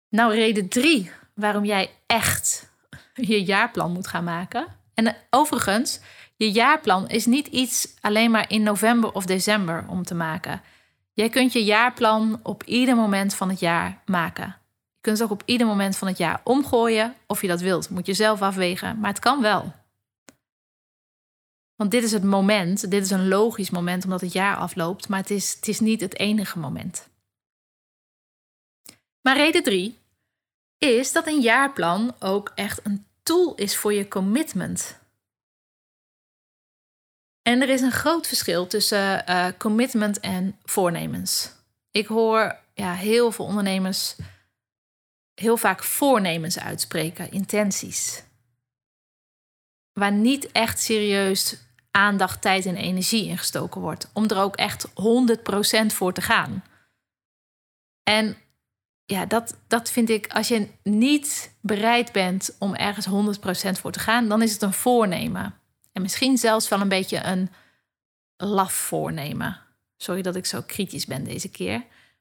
Nou, 0.10 0.34
reden 0.34 0.68
drie 0.68 1.12
waarom 1.34 1.66
jij 1.66 1.92
echt 2.06 2.70
je 3.14 3.44
jaarplan 3.44 3.92
moet 3.92 4.08
gaan 4.08 4.24
maken. 4.24 4.68
En 4.94 5.16
overigens, 5.30 6.00
je 6.38 6.52
jaarplan 6.52 7.08
is 7.08 7.26
niet 7.26 7.48
iets 7.48 7.96
alleen 8.02 8.32
maar 8.32 8.52
in 8.52 8.64
november 8.64 9.12
of 9.14 9.26
december 9.26 9.86
om 9.88 10.04
te 10.04 10.16
maken. 10.16 10.62
Jij 11.14 11.30
kunt 11.30 11.54
je 11.54 11.64
jaarplan 11.64 12.40
op 12.44 12.64
ieder 12.64 12.96
moment 12.96 13.34
van 13.34 13.50
het 13.50 13.60
jaar 13.60 14.02
maken. 14.06 14.46
Je 14.94 15.02
kunt 15.02 15.18
het 15.18 15.28
ook 15.28 15.42
op 15.42 15.44
ieder 15.46 15.68
moment 15.68 15.98
van 15.98 16.08
het 16.08 16.18
jaar 16.18 16.42
omgooien 16.44 17.16
of 17.28 17.42
je 17.42 17.48
dat 17.48 17.62
wilt. 17.62 17.90
Moet 17.90 18.06
je 18.06 18.14
zelf 18.14 18.42
afwegen, 18.42 19.00
maar 19.00 19.10
het 19.10 19.20
kan 19.20 19.42
wel. 19.42 19.74
Want 21.76 21.92
dit 21.92 22.04
is 22.04 22.12
het 22.12 22.24
moment, 22.24 22.92
dit 22.92 23.04
is 23.04 23.10
een 23.10 23.28
logisch 23.28 23.70
moment 23.70 24.04
omdat 24.04 24.22
het 24.22 24.34
jaar 24.34 24.56
afloopt, 24.56 25.08
maar 25.08 25.20
het 25.20 25.30
is, 25.30 25.54
het 25.54 25.68
is 25.68 25.80
niet 25.80 26.02
het 26.02 26.20
enige 26.20 26.60
moment. 26.60 27.10
Maar 29.22 29.36
reden 29.36 29.64
drie 29.64 29.98
is 30.78 31.12
dat 31.12 31.28
een 31.28 31.42
jaarplan 31.42 32.16
ook 32.20 32.52
echt 32.56 32.86
een 32.86 33.06
tool 33.24 33.56
is 33.56 33.78
voor 33.78 33.94
je 33.94 34.08
commitment. 34.08 35.00
En 37.48 37.62
er 37.62 37.70
is 37.70 37.82
een 37.82 37.92
groot 37.92 38.28
verschil 38.28 38.68
tussen 38.68 39.24
uh, 39.30 39.48
commitment 39.58 40.20
en 40.20 40.58
voornemens. 40.64 41.52
Ik 41.92 42.08
hoor 42.08 42.60
ja, 42.74 42.94
heel 42.94 43.32
veel 43.32 43.46
ondernemers 43.46 44.16
heel 45.34 45.58
vaak 45.58 45.84
voornemens 45.84 46.60
uitspreken, 46.60 47.32
intenties. 47.32 48.24
Waar 49.94 50.12
niet 50.12 50.52
echt 50.52 50.80
serieus 50.82 51.58
aandacht, 51.92 52.42
tijd 52.42 52.66
en 52.66 52.76
energie 52.76 53.28
in 53.28 53.38
gestoken 53.38 53.82
wordt. 53.82 54.10
Om 54.14 54.26
er 54.28 54.38
ook 54.38 54.56
echt 54.56 54.88
100% 54.88 54.92
voor 55.88 56.14
te 56.14 56.22
gaan. 56.22 56.64
En 58.04 58.38
ja, 59.06 59.26
dat, 59.26 59.58
dat 59.68 59.90
vind 59.90 60.10
ik, 60.10 60.28
als 60.28 60.48
je 60.48 60.68
niet 60.84 61.56
bereid 61.62 62.12
bent 62.12 62.56
om 62.60 62.76
ergens 62.76 63.38
100% 63.78 63.80
voor 63.80 63.92
te 63.92 64.00
gaan, 64.00 64.28
dan 64.28 64.42
is 64.42 64.54
het 64.54 64.62
een 64.62 64.74
voornemen. 64.74 65.56
En 65.98 66.04
misschien 66.04 66.38
zelfs 66.38 66.68
wel 66.68 66.82
een 66.82 66.88
beetje 66.88 67.24
een 67.24 67.50
laf 68.38 68.74
voornemen. 68.74 69.60
Sorry 69.98 70.22
dat 70.22 70.36
ik 70.36 70.46
zo 70.46 70.62
kritisch 70.66 71.06
ben 71.06 71.24
deze 71.24 71.50
keer, 71.50 71.78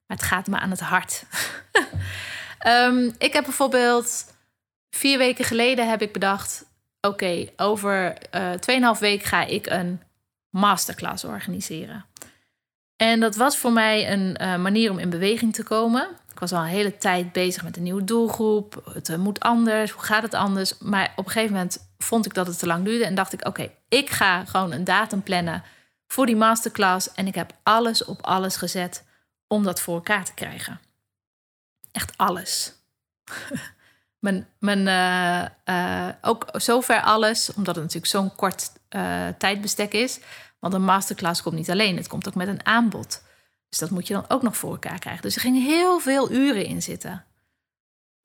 maar 0.06 0.16
het 0.16 0.22
gaat 0.22 0.46
me 0.46 0.58
aan 0.58 0.70
het 0.70 0.80
hart. 0.80 1.24
um, 2.66 3.14
ik 3.18 3.32
heb 3.32 3.44
bijvoorbeeld 3.44 4.34
vier 4.90 5.18
weken 5.18 5.44
geleden 5.44 5.88
heb 5.88 6.02
ik 6.02 6.12
bedacht: 6.12 6.64
oké, 7.00 7.48
over 7.56 8.16
uh, 8.34 8.94
2,5 8.94 9.00
week 9.00 9.22
ga 9.22 9.44
ik 9.44 9.66
een 9.66 10.02
masterclass 10.50 11.24
organiseren. 11.24 12.04
En 12.96 13.20
dat 13.20 13.36
was 13.36 13.56
voor 13.56 13.72
mij 13.72 14.12
een 14.12 14.38
uh, 14.40 14.56
manier 14.56 14.90
om 14.90 14.98
in 14.98 15.10
beweging 15.10 15.54
te 15.54 15.62
komen. 15.62 16.08
Ik 16.32 16.38
was 16.38 16.52
al 16.52 16.60
een 16.60 16.66
hele 16.66 16.96
tijd 16.96 17.32
bezig 17.32 17.62
met 17.62 17.76
een 17.76 17.82
nieuwe 17.82 18.04
doelgroep. 18.04 18.90
Het 18.92 19.08
eh, 19.08 19.16
moet 19.16 19.40
anders. 19.40 19.90
Hoe 19.90 20.02
gaat 20.02 20.22
het 20.22 20.34
anders? 20.34 20.78
Maar 20.78 21.12
op 21.16 21.24
een 21.24 21.32
gegeven 21.32 21.54
moment 21.54 21.85
vond 21.98 22.26
ik 22.26 22.34
dat 22.34 22.46
het 22.46 22.58
te 22.58 22.66
lang 22.66 22.84
duurde. 22.84 23.04
En 23.04 23.14
dacht 23.14 23.32
ik: 23.32 23.46
oké, 23.46 23.70
ik 23.88 24.10
ga 24.10 24.44
gewoon 24.44 24.72
een 24.72 24.84
datum 24.84 25.22
plannen 25.22 25.62
voor 26.06 26.26
die 26.26 26.36
masterclass. 26.36 27.12
En 27.12 27.26
ik 27.26 27.34
heb 27.34 27.52
alles 27.62 28.04
op 28.04 28.22
alles 28.22 28.56
gezet 28.56 29.04
om 29.46 29.62
dat 29.62 29.80
voor 29.80 29.94
elkaar 29.94 30.24
te 30.24 30.34
krijgen. 30.34 30.80
Echt 31.92 32.12
alles. 32.16 32.72
mijn, 34.26 34.48
mijn, 34.58 34.78
uh, 34.78 35.74
uh, 35.76 36.08
ook 36.20 36.48
zover 36.52 37.00
alles, 37.00 37.52
omdat 37.54 37.74
het 37.74 37.84
natuurlijk 37.84 38.12
zo'n 38.12 38.34
kort 38.34 38.72
tijdbestek 39.38 39.92
is. 39.92 40.20
Want 40.58 40.74
een 40.74 40.84
masterclass 40.84 41.42
komt 41.42 41.54
niet 41.54 41.70
alleen, 41.70 41.96
het 41.96 42.08
komt 42.08 42.28
ook 42.28 42.34
met 42.34 42.48
een 42.48 42.66
aanbod. 42.66 43.22
Dus 43.68 43.78
dat 43.78 43.90
moet 43.90 44.06
je 44.06 44.14
dan 44.14 44.24
ook 44.28 44.42
nog 44.42 44.56
voor 44.56 44.70
elkaar 44.70 44.98
krijgen. 44.98 45.22
Dus 45.22 45.34
er 45.34 45.40
gingen 45.40 45.62
heel 45.62 45.98
veel 45.98 46.30
uren 46.30 46.64
in 46.64 46.82
zitten. 46.82 47.24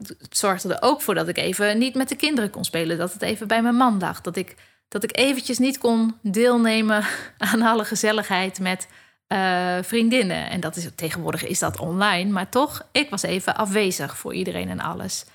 Het 0.07 0.37
zorgde 0.37 0.73
er 0.73 0.81
ook 0.81 1.01
voor 1.01 1.15
dat 1.15 1.27
ik 1.27 1.37
even 1.37 1.77
niet 1.77 1.95
met 1.95 2.09
de 2.09 2.15
kinderen 2.15 2.49
kon 2.49 2.63
spelen. 2.63 2.97
Dat 2.97 3.13
het 3.13 3.21
even 3.21 3.47
bij 3.47 3.61
mijn 3.61 3.75
man 3.75 3.99
lag. 3.99 4.21
Dat 4.21 4.35
ik, 4.35 4.55
dat 4.87 5.03
ik 5.03 5.17
eventjes 5.17 5.57
niet 5.57 5.77
kon 5.77 6.17
deelnemen 6.21 7.05
aan 7.37 7.61
alle 7.61 7.85
gezelligheid 7.85 8.59
met 8.59 8.87
uh, 9.27 9.77
vriendinnen. 9.81 10.49
En 10.49 10.59
dat 10.59 10.75
is, 10.75 10.87
tegenwoordig 10.95 11.45
is 11.45 11.59
dat 11.59 11.79
online. 11.79 12.31
Maar 12.31 12.49
toch, 12.49 12.87
ik 12.91 13.09
was 13.09 13.21
even 13.21 13.55
afwezig 13.55 14.17
voor 14.17 14.33
iedereen 14.33 14.69
en 14.69 14.79
alles. 14.79 15.25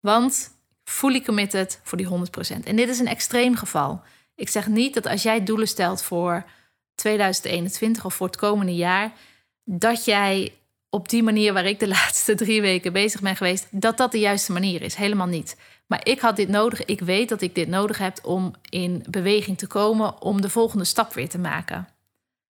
Want 0.00 0.50
fully 0.84 1.20
committed 1.20 1.80
voor 1.82 1.98
die 1.98 2.08
100%. 2.08 2.10
En 2.64 2.76
dit 2.76 2.88
is 2.88 2.98
een 2.98 3.06
extreem 3.06 3.56
geval. 3.56 4.02
Ik 4.34 4.48
zeg 4.48 4.66
niet 4.66 4.94
dat 4.94 5.06
als 5.06 5.22
jij 5.22 5.44
doelen 5.44 5.68
stelt 5.68 6.02
voor 6.02 6.44
2021 6.94 8.04
of 8.04 8.14
voor 8.14 8.26
het 8.26 8.36
komende 8.36 8.74
jaar 8.74 9.12
dat 9.64 10.04
jij 10.04 10.52
op 10.94 11.08
die 11.08 11.22
manier 11.22 11.52
waar 11.52 11.64
ik 11.64 11.80
de 11.80 11.88
laatste 11.98 12.34
drie 12.34 12.60
weken 12.60 12.92
bezig 12.92 13.20
ben 13.20 13.36
geweest, 13.36 13.66
dat 13.70 13.96
dat 13.96 14.12
de 14.12 14.18
juiste 14.18 14.52
manier 14.52 14.82
is. 14.82 14.94
Helemaal 14.94 15.26
niet. 15.26 15.56
Maar 15.86 16.06
ik 16.06 16.20
had 16.20 16.36
dit 16.36 16.48
nodig. 16.48 16.84
Ik 16.84 17.00
weet 17.00 17.28
dat 17.28 17.40
ik 17.40 17.54
dit 17.54 17.68
nodig 17.68 17.98
heb 17.98 18.18
om 18.22 18.54
in 18.68 19.04
beweging 19.10 19.58
te 19.58 19.66
komen, 19.66 20.20
om 20.20 20.40
de 20.40 20.50
volgende 20.50 20.84
stap 20.84 21.12
weer 21.12 21.28
te 21.28 21.38
maken. 21.38 21.88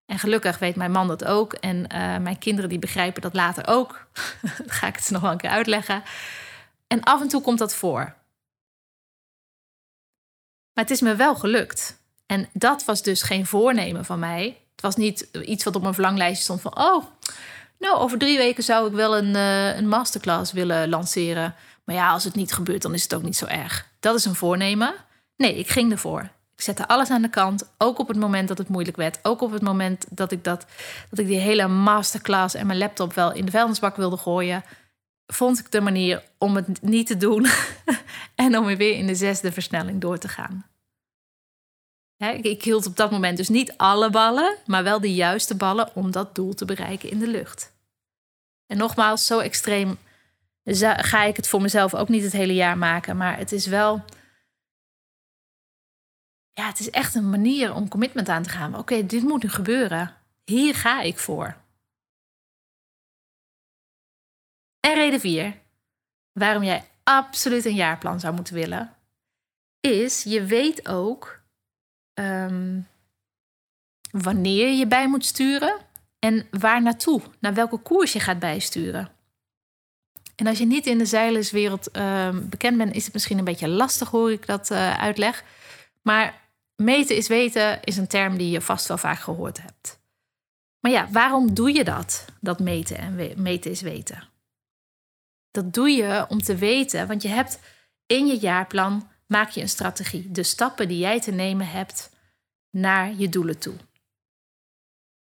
En 0.07 0.19
gelukkig 0.19 0.59
weet 0.59 0.77
mijn 0.77 0.91
man 0.91 1.09
dat 1.09 1.25
ook. 1.25 1.53
En 1.53 1.77
uh, 1.77 2.19
mijn 2.19 2.39
kinderen 2.39 2.71
die 2.71 2.79
begrijpen 2.79 3.23
dat 3.23 3.35
later 3.35 3.67
ook. 3.67 4.07
Ga 4.67 4.87
ik 4.87 4.97
het 4.97 5.11
nog 5.11 5.23
wel 5.23 5.31
een 5.31 5.37
keer 5.37 5.51
uitleggen. 5.51 6.03
En 6.87 7.03
af 7.03 7.21
en 7.21 7.29
toe 7.29 7.43
komt 7.43 7.59
dat 7.59 7.75
voor. 7.75 8.15
Maar 10.73 10.85
het 10.85 10.91
is 10.91 11.01
me 11.01 11.15
wel 11.15 11.35
gelukt. 11.35 12.01
En 12.27 12.49
dat 12.53 12.85
was 12.85 13.03
dus 13.03 13.23
geen 13.23 13.47
voornemen 13.47 14.05
van 14.05 14.19
mij. 14.19 14.59
Het 14.73 14.81
was 14.81 14.97
niet 14.97 15.29
iets 15.33 15.65
wat 15.65 15.77
op 15.77 15.83
mijn 15.83 15.95
verlanglijstje 15.95 16.43
stond 16.43 16.61
van... 16.61 16.79
oh, 16.79 17.05
Nou, 17.83 17.99
over 17.99 18.18
drie 18.18 18.38
weken 18.38 18.62
zou 18.62 18.87
ik 18.87 18.92
wel 18.92 19.16
een, 19.16 19.35
uh, 19.35 19.77
een 19.77 19.88
masterclass 19.88 20.53
willen 20.53 20.88
lanceren. 20.88 21.55
Maar 21.85 21.95
ja, 21.95 22.11
als 22.11 22.25
het 22.25 22.35
niet 22.35 22.53
gebeurt, 22.53 22.83
dan 22.83 22.95
is 22.95 23.03
het 23.03 23.14
ook 23.14 23.23
niet 23.23 23.37
zo 23.37 23.47
erg. 23.47 23.88
Dat 24.01 24.14
is 24.14 24.25
een 24.25 24.35
voornemen. 24.35 24.95
Nee, 25.37 25.59
ik 25.59 25.68
ging 25.68 25.92
ervoor. 25.92 26.21
Ik 26.55 26.62
zette 26.62 26.88
alles 26.88 27.11
aan 27.11 27.23
de 27.23 27.29
kant. 27.29 27.73
Ook 27.79 27.99
op 27.99 28.09
het 28.09 28.16
moment 28.16 28.49
dat 28.49 28.59
het 28.59 28.68
moeilijk 28.68 28.97
werd. 28.97 29.18
Ook 29.23 29.40
op 29.40 29.53
het 29.53 29.62
moment 29.62 30.07
dat 30.11 30.33
ik, 30.33 30.45
dat, 30.45 30.66
dat 31.11 31.18
ik 31.18 31.27
die 31.27 31.38
hele 31.38 31.68
masterclass 31.68 32.55
en 32.55 32.66
mijn 32.66 32.79
laptop 32.79 33.14
wel 33.14 33.33
in 33.33 33.45
de 33.45 33.51
vuilnisbak 33.51 33.97
wilde 33.97 34.16
gooien. 34.16 34.62
Vond 35.27 35.59
ik 35.59 35.71
de 35.71 35.81
manier 35.81 36.23
om 36.38 36.57
het 36.57 36.83
niet 36.83 37.07
te 37.07 37.16
doen. 37.16 37.47
en 38.35 38.59
om 38.59 38.64
weer 38.64 38.97
in 38.97 39.07
de 39.07 39.14
zesde 39.14 39.53
versnelling 39.53 40.01
door 40.01 40.18
te 40.18 40.29
gaan. 40.29 40.66
Ik 42.31 42.63
hield 42.63 42.87
op 42.87 42.97
dat 42.97 43.11
moment 43.11 43.37
dus 43.37 43.49
niet 43.49 43.77
alle 43.77 44.11
ballen, 44.11 44.57
maar 44.67 44.83
wel 44.83 45.01
de 45.01 45.15
juiste 45.15 45.57
ballen 45.57 45.95
om 45.95 46.11
dat 46.11 46.35
doel 46.35 46.55
te 46.55 46.65
bereiken 46.65 47.11
in 47.11 47.19
de 47.19 47.27
lucht. 47.27 47.73
En 48.67 48.77
nogmaals, 48.77 49.27
zo 49.27 49.39
extreem 49.39 49.99
ga 50.65 51.23
ik 51.23 51.37
het 51.37 51.49
voor 51.49 51.63
mezelf 51.63 51.95
ook 51.95 52.09
niet 52.09 52.23
het 52.23 52.33
hele 52.33 52.55
jaar 52.55 52.79
maken. 52.79 53.17
Maar 53.17 53.39
het 53.39 53.53
is 53.53 53.67
wel. 53.67 54.05
Ja, 56.53 56.67
het 56.67 56.81
is 56.81 56.91
echt 56.91 57.15
een 57.15 57.31
manier 57.31 57.75
om 57.75 57.89
commitment 57.89 58.29
aan 58.29 58.43
te 58.43 58.49
gaan. 58.49 58.79
Oké, 58.79 59.07
dit 59.07 59.23
moet 59.23 59.43
nu 59.43 59.49
gebeuren. 59.49 60.17
Hier 60.45 60.75
ga 60.75 61.01
ik 61.01 61.19
voor. 61.19 61.57
En 64.81 64.95
reden 64.95 65.21
4, 65.21 65.59
waarom 66.33 66.63
jij 66.63 66.85
absoluut 67.03 67.65
een 67.65 67.75
jaarplan 67.75 68.21
zou 68.21 68.35
moeten 68.35 68.55
willen, 68.55 68.97
is 69.81 70.23
je 70.23 70.45
weet 70.45 70.89
ook 70.89 71.42
ehm, 72.14 72.81
wanneer 74.11 74.72
je 74.72 74.87
bij 74.87 75.09
moet 75.09 75.25
sturen 75.25 75.77
en 76.18 76.46
waar 76.51 76.83
naartoe, 76.83 77.20
naar 77.40 77.55
welke 77.55 77.79
koers 77.79 78.12
je 78.12 78.20
gaat 78.20 78.38
bijsturen. 78.38 79.11
En 80.37 80.46
als 80.46 80.59
je 80.59 80.66
niet 80.66 80.87
in 80.87 80.98
de 80.98 81.07
zeilenswereld 81.07 81.90
ehm, 81.90 82.48
bekend 82.48 82.77
bent, 82.79 82.94
is 82.94 83.05
het 83.05 83.12
misschien 83.12 83.38
een 83.38 83.44
beetje 83.44 83.68
lastig, 83.68 84.11
hoor 84.11 84.33
ik 84.33 84.46
dat 84.46 84.70
uh, 84.70 84.98
uitleg. 84.98 85.44
Maar 86.03 86.40
meten 86.77 87.16
is 87.16 87.29
weten 87.29 87.83
is 87.83 87.96
een 87.96 88.07
term 88.07 88.37
die 88.37 88.51
je 88.51 88.61
vast 88.61 88.88
wel 88.88 88.98
vaak 88.98 89.18
gehoord 89.18 89.62
hebt. 89.62 90.01
Maar 90.81 90.92
ja, 90.92 91.09
waarom 91.11 91.55
doe 91.55 91.72
je 91.72 91.85
dat? 91.85 92.25
Dat 92.40 92.61
meten 92.61 92.98
en 92.98 93.42
meten 93.42 93.70
is 93.70 93.81
weten. 93.81 94.29
Dat 95.51 95.75
doe 95.75 95.90
je 95.90 96.25
om 96.29 96.42
te 96.42 96.57
weten, 96.57 97.07
want 97.07 97.22
je 97.22 97.29
hebt 97.29 97.59
in 98.07 98.27
je 98.27 98.38
jaarplan 98.38 99.09
maak 99.33 99.51
je 99.51 99.61
een 99.61 99.68
strategie. 99.68 100.31
De 100.31 100.42
stappen 100.42 100.88
die 100.88 100.99
jij 100.99 101.21
te 101.21 101.31
nemen 101.31 101.68
hebt 101.68 102.11
naar 102.71 103.14
je 103.14 103.29
doelen 103.29 103.59
toe. 103.59 103.75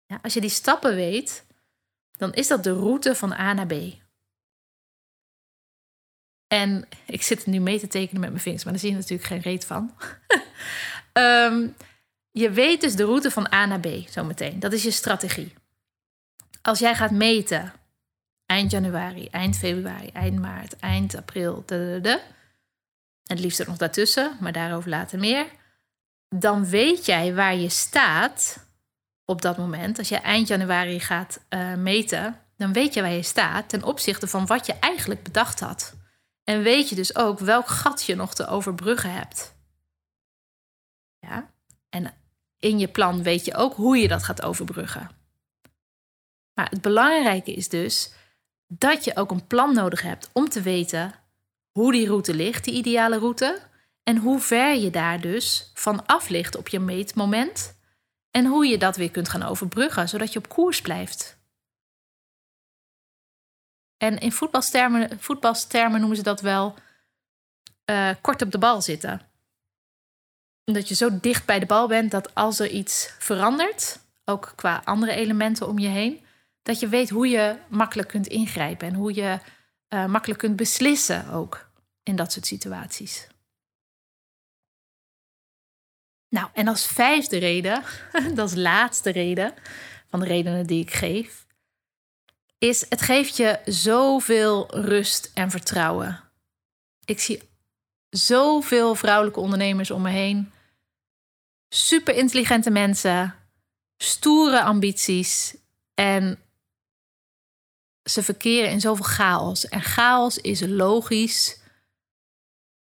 Ja, 0.06 0.18
als 0.22 0.34
je 0.34 0.40
die 0.40 0.50
stappen 0.50 0.94
weet, 0.94 1.44
dan 2.10 2.32
is 2.32 2.48
dat 2.48 2.64
de 2.64 2.72
route 2.72 3.14
van 3.14 3.32
A 3.32 3.52
naar 3.52 3.66
B. 3.66 3.72
En 6.46 6.88
ik 7.06 7.22
zit 7.22 7.46
nu 7.46 7.58
mee 7.58 7.78
te 7.78 7.86
tekenen 7.86 8.20
met 8.20 8.30
mijn 8.30 8.42
vingers, 8.42 8.64
maar 8.64 8.72
daar 8.72 8.82
zie 8.82 8.90
je 8.90 8.96
natuurlijk 8.96 9.28
geen 9.28 9.40
reet 9.40 9.64
van. 9.64 9.94
um, 11.12 11.76
je 12.42 12.50
weet 12.50 12.80
dus 12.80 12.96
de 12.96 13.04
route 13.04 13.30
van 13.30 13.52
A 13.52 13.66
naar 13.66 13.80
B 13.80 13.86
zometeen. 14.08 14.60
Dat 14.60 14.72
is 14.72 14.82
je 14.82 14.90
strategie. 14.90 15.54
Als 16.62 16.78
jij 16.78 16.94
gaat 16.94 17.10
meten 17.10 17.72
eind 18.46 18.70
januari, 18.70 19.28
eind 19.28 19.56
februari, 19.56 20.08
eind 20.08 20.38
maart, 20.40 20.76
eind 20.76 21.14
april, 21.14 21.62
het 23.28 23.40
liefst 23.40 23.60
ook 23.60 23.66
nog 23.66 23.76
daartussen, 23.76 24.36
maar 24.40 24.52
daarover 24.52 24.90
later 24.90 25.18
meer. 25.18 25.46
Dan 26.28 26.66
weet 26.66 27.06
jij 27.06 27.34
waar 27.34 27.56
je 27.56 27.68
staat 27.68 28.66
op 29.24 29.42
dat 29.42 29.56
moment. 29.56 29.98
Als 29.98 30.08
je 30.08 30.16
eind 30.16 30.48
januari 30.48 31.00
gaat 31.00 31.40
uh, 31.50 31.74
meten, 31.74 32.40
dan 32.56 32.72
weet 32.72 32.94
je 32.94 33.00
waar 33.00 33.10
je 33.10 33.22
staat 33.22 33.68
ten 33.68 33.82
opzichte 33.82 34.26
van 34.26 34.46
wat 34.46 34.66
je 34.66 34.74
eigenlijk 34.74 35.22
bedacht 35.22 35.60
had. 35.60 35.94
En 36.44 36.62
weet 36.62 36.88
je 36.88 36.94
dus 36.94 37.16
ook 37.16 37.38
welk 37.38 37.68
gat 37.68 38.04
je 38.04 38.14
nog 38.14 38.34
te 38.34 38.46
overbruggen 38.46 39.12
hebt. 39.12 39.54
Ja? 41.18 41.50
En 41.88 42.14
in 42.58 42.78
je 42.78 42.88
plan 42.88 43.22
weet 43.22 43.44
je 43.44 43.54
ook 43.54 43.74
hoe 43.74 43.98
je 43.98 44.08
dat 44.08 44.24
gaat 44.24 44.42
overbruggen. 44.42 45.10
Maar 46.54 46.70
het 46.70 46.80
belangrijke 46.80 47.52
is 47.52 47.68
dus 47.68 48.12
dat 48.66 49.04
je 49.04 49.16
ook 49.16 49.30
een 49.30 49.46
plan 49.46 49.74
nodig 49.74 50.02
hebt 50.02 50.30
om 50.32 50.48
te 50.48 50.62
weten 50.62 51.14
hoe 51.78 51.92
die 51.92 52.06
route 52.06 52.34
ligt, 52.34 52.64
die 52.64 52.74
ideale 52.74 53.18
route, 53.18 53.60
en 54.02 54.16
hoe 54.16 54.40
ver 54.40 54.74
je 54.74 54.90
daar 54.90 55.20
dus 55.20 55.70
van 55.74 56.06
af 56.06 56.28
ligt 56.28 56.56
op 56.56 56.68
je 56.68 56.80
meetmoment 56.80 57.78
en 58.30 58.46
hoe 58.46 58.66
je 58.66 58.78
dat 58.78 58.96
weer 58.96 59.10
kunt 59.10 59.28
gaan 59.28 59.42
overbruggen, 59.42 60.08
zodat 60.08 60.32
je 60.32 60.38
op 60.38 60.48
koers 60.48 60.80
blijft. 60.80 61.38
En 63.96 64.18
in 64.18 64.32
voetbalstermen, 64.32 66.00
noemen 66.00 66.16
ze 66.16 66.22
dat 66.22 66.40
wel 66.40 66.74
uh, 67.90 68.10
kort 68.20 68.42
op 68.42 68.50
de 68.50 68.58
bal 68.58 68.82
zitten. 68.82 69.20
Dat 70.64 70.88
je 70.88 70.94
zo 70.94 71.20
dicht 71.20 71.46
bij 71.46 71.58
de 71.58 71.66
bal 71.66 71.88
bent 71.88 72.10
dat 72.10 72.34
als 72.34 72.58
er 72.58 72.70
iets 72.70 73.14
verandert, 73.18 74.00
ook 74.24 74.52
qua 74.56 74.80
andere 74.84 75.12
elementen 75.12 75.68
om 75.68 75.78
je 75.78 75.88
heen, 75.88 76.24
dat 76.62 76.80
je 76.80 76.88
weet 76.88 77.10
hoe 77.10 77.28
je 77.28 77.56
makkelijk 77.68 78.08
kunt 78.08 78.26
ingrijpen 78.26 78.88
en 78.88 78.94
hoe 78.94 79.14
je 79.14 79.38
uh, 79.88 80.06
makkelijk 80.06 80.38
kunt 80.38 80.56
beslissen 80.56 81.28
ook 81.30 81.67
in 82.08 82.16
dat 82.16 82.32
soort 82.32 82.46
situaties. 82.46 83.26
Nou, 86.28 86.48
en 86.52 86.68
als 86.68 86.86
vijfde 86.86 87.38
reden, 87.38 87.82
dat 88.34 88.50
is 88.50 88.56
laatste 88.56 89.10
reden 89.10 89.54
van 90.06 90.20
de 90.20 90.26
redenen 90.26 90.66
die 90.66 90.82
ik 90.82 90.92
geef, 90.92 91.46
is 92.58 92.86
het 92.88 93.02
geeft 93.02 93.36
je 93.36 93.58
zoveel 93.64 94.74
rust 94.80 95.30
en 95.34 95.50
vertrouwen. 95.50 96.20
Ik 97.04 97.20
zie 97.20 97.42
zoveel 98.10 98.94
vrouwelijke 98.94 99.40
ondernemers 99.40 99.90
om 99.90 100.02
me 100.02 100.10
heen. 100.10 100.52
Super 101.68 102.14
intelligente 102.14 102.70
mensen, 102.70 103.34
stoere 103.96 104.62
ambities 104.62 105.56
en 105.94 106.42
ze 108.02 108.22
verkeren 108.22 108.70
in 108.70 108.80
zoveel 108.80 109.04
chaos. 109.04 109.68
En 109.68 109.82
chaos 109.82 110.38
is 110.38 110.60
logisch 110.60 111.57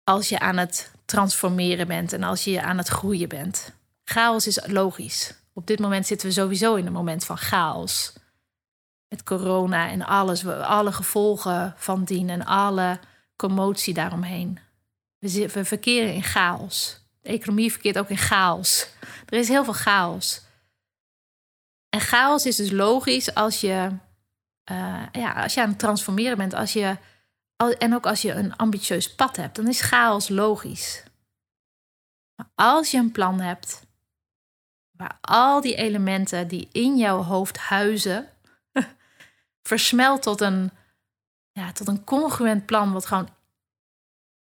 als 0.04 0.28
je 0.28 0.38
aan 0.38 0.56
het 0.56 0.92
transformeren 1.04 1.86
bent 1.86 2.12
en 2.12 2.22
als 2.22 2.44
je 2.44 2.62
aan 2.62 2.78
het 2.78 2.88
groeien 2.88 3.28
bent. 3.28 3.72
Chaos 4.04 4.46
is 4.46 4.66
logisch. 4.66 5.34
Op 5.52 5.66
dit 5.66 5.78
moment 5.78 6.06
zitten 6.06 6.28
we 6.28 6.34
sowieso 6.34 6.74
in 6.74 6.86
een 6.86 6.92
moment 6.92 7.24
van 7.24 7.36
chaos 7.36 8.12
met 9.08 9.22
corona 9.22 9.90
en 9.90 10.02
alles, 10.02 10.46
alle 10.46 10.92
gevolgen 10.92 11.74
van 11.76 12.04
dien 12.04 12.30
en 12.30 12.44
alle 12.44 12.98
commotie 13.36 13.94
daaromheen. 13.94 14.58
We, 15.18 15.64
verkeren 15.64 16.14
in 16.14 16.22
chaos. 16.22 17.00
De 17.20 17.28
economie 17.28 17.72
verkeert 17.72 17.98
ook 17.98 18.08
in 18.08 18.16
chaos. 18.16 18.88
Er 19.28 19.38
is 19.38 19.48
heel 19.48 19.64
veel 19.64 19.72
chaos. 19.72 20.42
En 21.88 22.00
chaos 22.00 22.46
is 22.46 22.56
dus 22.56 22.70
logisch 22.70 23.34
als 23.34 23.60
je, 23.60 23.90
uh, 24.70 25.02
ja, 25.12 25.42
als 25.42 25.54
je 25.54 25.60
aan 25.62 25.68
het 25.68 25.78
transformeren 25.78 26.36
bent, 26.36 26.54
als 26.54 26.72
je, 26.72 26.96
en 27.56 27.94
ook 27.94 28.06
als 28.06 28.22
je 28.22 28.32
een 28.32 28.56
ambitieus 28.56 29.14
pad 29.14 29.36
hebt, 29.36 29.56
dan 29.56 29.68
is 29.68 29.80
chaos 29.80 30.28
logisch. 30.28 31.04
Maar 32.34 32.50
als 32.54 32.90
je 32.90 32.98
een 32.98 33.12
plan 33.12 33.40
hebt, 33.40 33.86
waar 34.90 35.18
al 35.20 35.60
die 35.60 35.74
elementen 35.74 36.48
die 36.48 36.68
in 36.72 36.96
jouw 36.96 37.22
hoofd 37.22 37.58
huizen, 37.58 38.28
versmelt 39.68 40.22
tot 40.22 40.40
een, 40.40 40.70
ja, 41.52 41.72
tot 41.72 41.88
een 41.88 42.04
congruent 42.04 42.66
plan, 42.66 42.92
wat 42.92 43.06
gewoon 43.06 43.28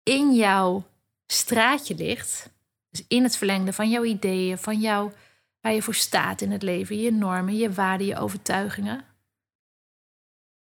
in 0.03 0.35
jouw 0.35 0.85
straatje 1.27 1.95
ligt. 1.95 2.51
Dus 2.91 3.05
in 3.09 3.23
het 3.23 3.37
verlengde 3.37 3.73
van 3.73 3.91
jouw 3.91 4.05
ideeën, 4.05 4.59
van 4.59 4.81
jou, 4.81 5.13
waar 5.61 5.73
je 5.73 5.83
voor 5.83 5.95
staat 5.95 6.41
in 6.41 6.51
het 6.51 6.63
leven, 6.63 6.99
je 6.99 7.13
normen, 7.13 7.57
je 7.57 7.73
waarden, 7.73 8.07
je 8.07 8.17
overtuigingen. 8.17 9.05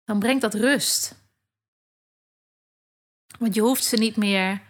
Dan 0.04 0.18
brengt 0.18 0.42
dat 0.42 0.54
rust. 0.54 1.19
Want 3.40 3.54
je 3.54 3.60
hoeft 3.60 3.84
ze 3.84 3.96
niet 3.96 4.16
meer, 4.16 4.62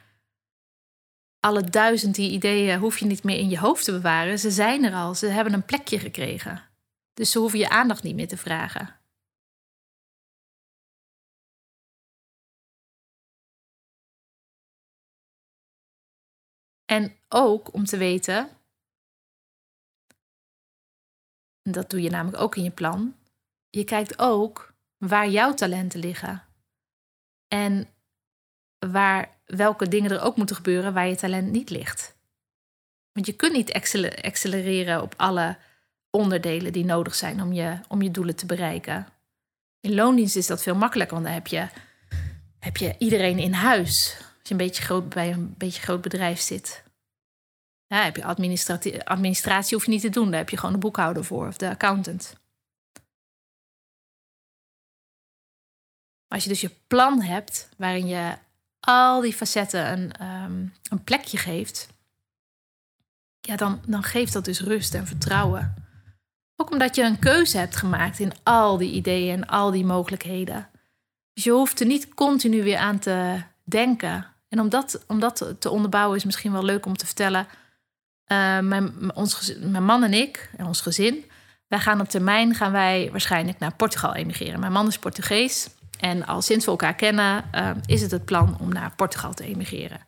alle 1.40 1.62
duizend 1.62 2.14
die 2.14 2.30
ideeën, 2.30 2.78
hoef 2.78 2.98
je 2.98 3.06
niet 3.06 3.24
meer 3.24 3.38
in 3.38 3.48
je 3.48 3.58
hoofd 3.58 3.84
te 3.84 3.92
bewaren. 3.92 4.38
Ze 4.38 4.50
zijn 4.50 4.84
er 4.84 4.94
al, 4.94 5.14
ze 5.14 5.26
hebben 5.26 5.52
een 5.52 5.64
plekje 5.64 5.98
gekregen. 5.98 6.68
Dus 7.12 7.30
ze 7.30 7.38
hoeven 7.38 7.58
je 7.58 7.68
aandacht 7.68 8.02
niet 8.02 8.14
meer 8.14 8.28
te 8.28 8.36
vragen. 8.36 9.00
En 16.84 17.16
ook 17.28 17.74
om 17.74 17.84
te 17.84 17.96
weten, 17.96 18.48
dat 21.62 21.90
doe 21.90 22.02
je 22.02 22.10
namelijk 22.10 22.42
ook 22.42 22.56
in 22.56 22.62
je 22.62 22.70
plan, 22.70 23.16
je 23.70 23.84
kijkt 23.84 24.18
ook 24.18 24.74
waar 24.96 25.28
jouw 25.28 25.54
talenten 25.54 26.00
liggen. 26.00 26.46
En 27.48 27.94
waar, 28.88 29.28
welke 29.44 29.88
dingen 29.88 30.10
er 30.10 30.20
ook 30.20 30.36
moeten 30.36 30.56
gebeuren 30.56 30.92
waar 30.92 31.08
je 31.08 31.16
talent 31.16 31.50
niet 31.50 31.70
ligt. 31.70 32.14
Want 33.12 33.26
je 33.26 33.32
kunt 33.32 33.52
niet 33.52 33.72
accelereren 34.22 35.02
op 35.02 35.14
alle 35.16 35.56
onderdelen 36.10 36.72
die 36.72 36.84
nodig 36.84 37.14
zijn 37.14 37.42
om 37.42 37.52
je, 37.52 37.78
om 37.88 38.02
je 38.02 38.10
doelen 38.10 38.36
te 38.36 38.46
bereiken. 38.46 39.06
In 39.80 39.94
loondienst 39.94 40.36
is 40.36 40.46
dat 40.46 40.62
veel 40.62 40.74
makkelijker, 40.74 41.14
want 41.14 41.26
dan 41.26 41.34
heb 41.34 41.46
je, 41.46 41.68
heb 42.58 42.76
je 42.76 42.94
iedereen 42.98 43.38
in 43.38 43.52
huis. 43.52 44.16
Als 44.18 44.48
je 44.48 44.50
een 44.50 44.56
beetje 44.56 44.82
groot, 44.82 45.08
bij 45.08 45.32
een 45.32 45.54
beetje 45.58 45.82
groot 45.82 46.00
bedrijf 46.00 46.40
zit. 46.40 46.82
Ja, 47.86 48.02
heb 48.02 48.16
je 48.16 48.24
administratie, 48.24 49.04
administratie 49.04 49.76
hoef 49.76 49.84
je 49.84 49.90
niet 49.90 50.00
te 50.00 50.08
doen. 50.08 50.30
Daar 50.30 50.40
heb 50.40 50.50
je 50.50 50.56
gewoon 50.56 50.72
de 50.72 50.80
boekhouder 50.80 51.24
voor 51.24 51.46
of 51.46 51.56
de 51.56 51.68
accountant. 51.68 52.38
Als 56.28 56.42
je 56.42 56.48
dus 56.48 56.60
je 56.60 56.70
plan 56.86 57.20
hebt 57.22 57.68
waarin 57.76 58.06
je 58.06 58.38
al 58.80 59.20
die 59.20 59.34
facetten 59.34 59.92
een, 59.92 60.26
um, 60.26 60.72
een 60.90 61.04
plekje 61.04 61.38
geeft, 61.38 61.88
ja, 63.40 63.56
dan, 63.56 63.80
dan 63.86 64.02
geeft 64.02 64.32
dat 64.32 64.44
dus 64.44 64.60
rust 64.60 64.94
en 64.94 65.06
vertrouwen. 65.06 65.74
Ook 66.56 66.70
omdat 66.70 66.96
je 66.96 67.02
een 67.02 67.18
keuze 67.18 67.58
hebt 67.58 67.76
gemaakt 67.76 68.18
in 68.18 68.32
al 68.42 68.76
die 68.76 68.92
ideeën 68.92 69.34
en 69.34 69.48
al 69.48 69.70
die 69.70 69.84
mogelijkheden. 69.84 70.68
Dus 71.32 71.44
je 71.44 71.50
hoeft 71.50 71.80
er 71.80 71.86
niet 71.86 72.14
continu 72.14 72.62
weer 72.62 72.78
aan 72.78 72.98
te 72.98 73.42
denken. 73.64 74.26
En 74.48 74.60
om 74.60 74.68
dat, 74.68 75.04
om 75.06 75.20
dat 75.20 75.54
te 75.58 75.70
onderbouwen 75.70 76.16
is 76.16 76.24
misschien 76.24 76.52
wel 76.52 76.64
leuk 76.64 76.86
om 76.86 76.96
te 76.96 77.06
vertellen. 77.06 77.46
Uh, 78.26 78.58
mijn, 78.58 79.14
ons, 79.14 79.54
mijn 79.58 79.84
man 79.84 80.02
en 80.02 80.12
ik 80.12 80.50
en 80.56 80.66
ons 80.66 80.80
gezin, 80.80 81.24
wij 81.66 81.78
gaan 81.78 82.00
op 82.00 82.08
termijn 82.08 82.54
gaan 82.54 82.72
wij 82.72 83.08
waarschijnlijk 83.10 83.58
naar 83.58 83.74
Portugal 83.74 84.14
emigreren. 84.14 84.60
Mijn 84.60 84.72
man 84.72 84.86
is 84.86 84.98
Portugees 84.98 85.68
en 86.00 86.26
al 86.26 86.42
sinds 86.42 86.64
we 86.64 86.70
elkaar 86.70 86.94
kennen 86.94 87.44
uh, 87.54 87.70
is 87.86 88.02
het 88.02 88.10
het 88.10 88.24
plan 88.24 88.56
om 88.60 88.72
naar 88.72 88.94
Portugal 88.94 89.34
te 89.34 89.44
emigreren. 89.44 90.00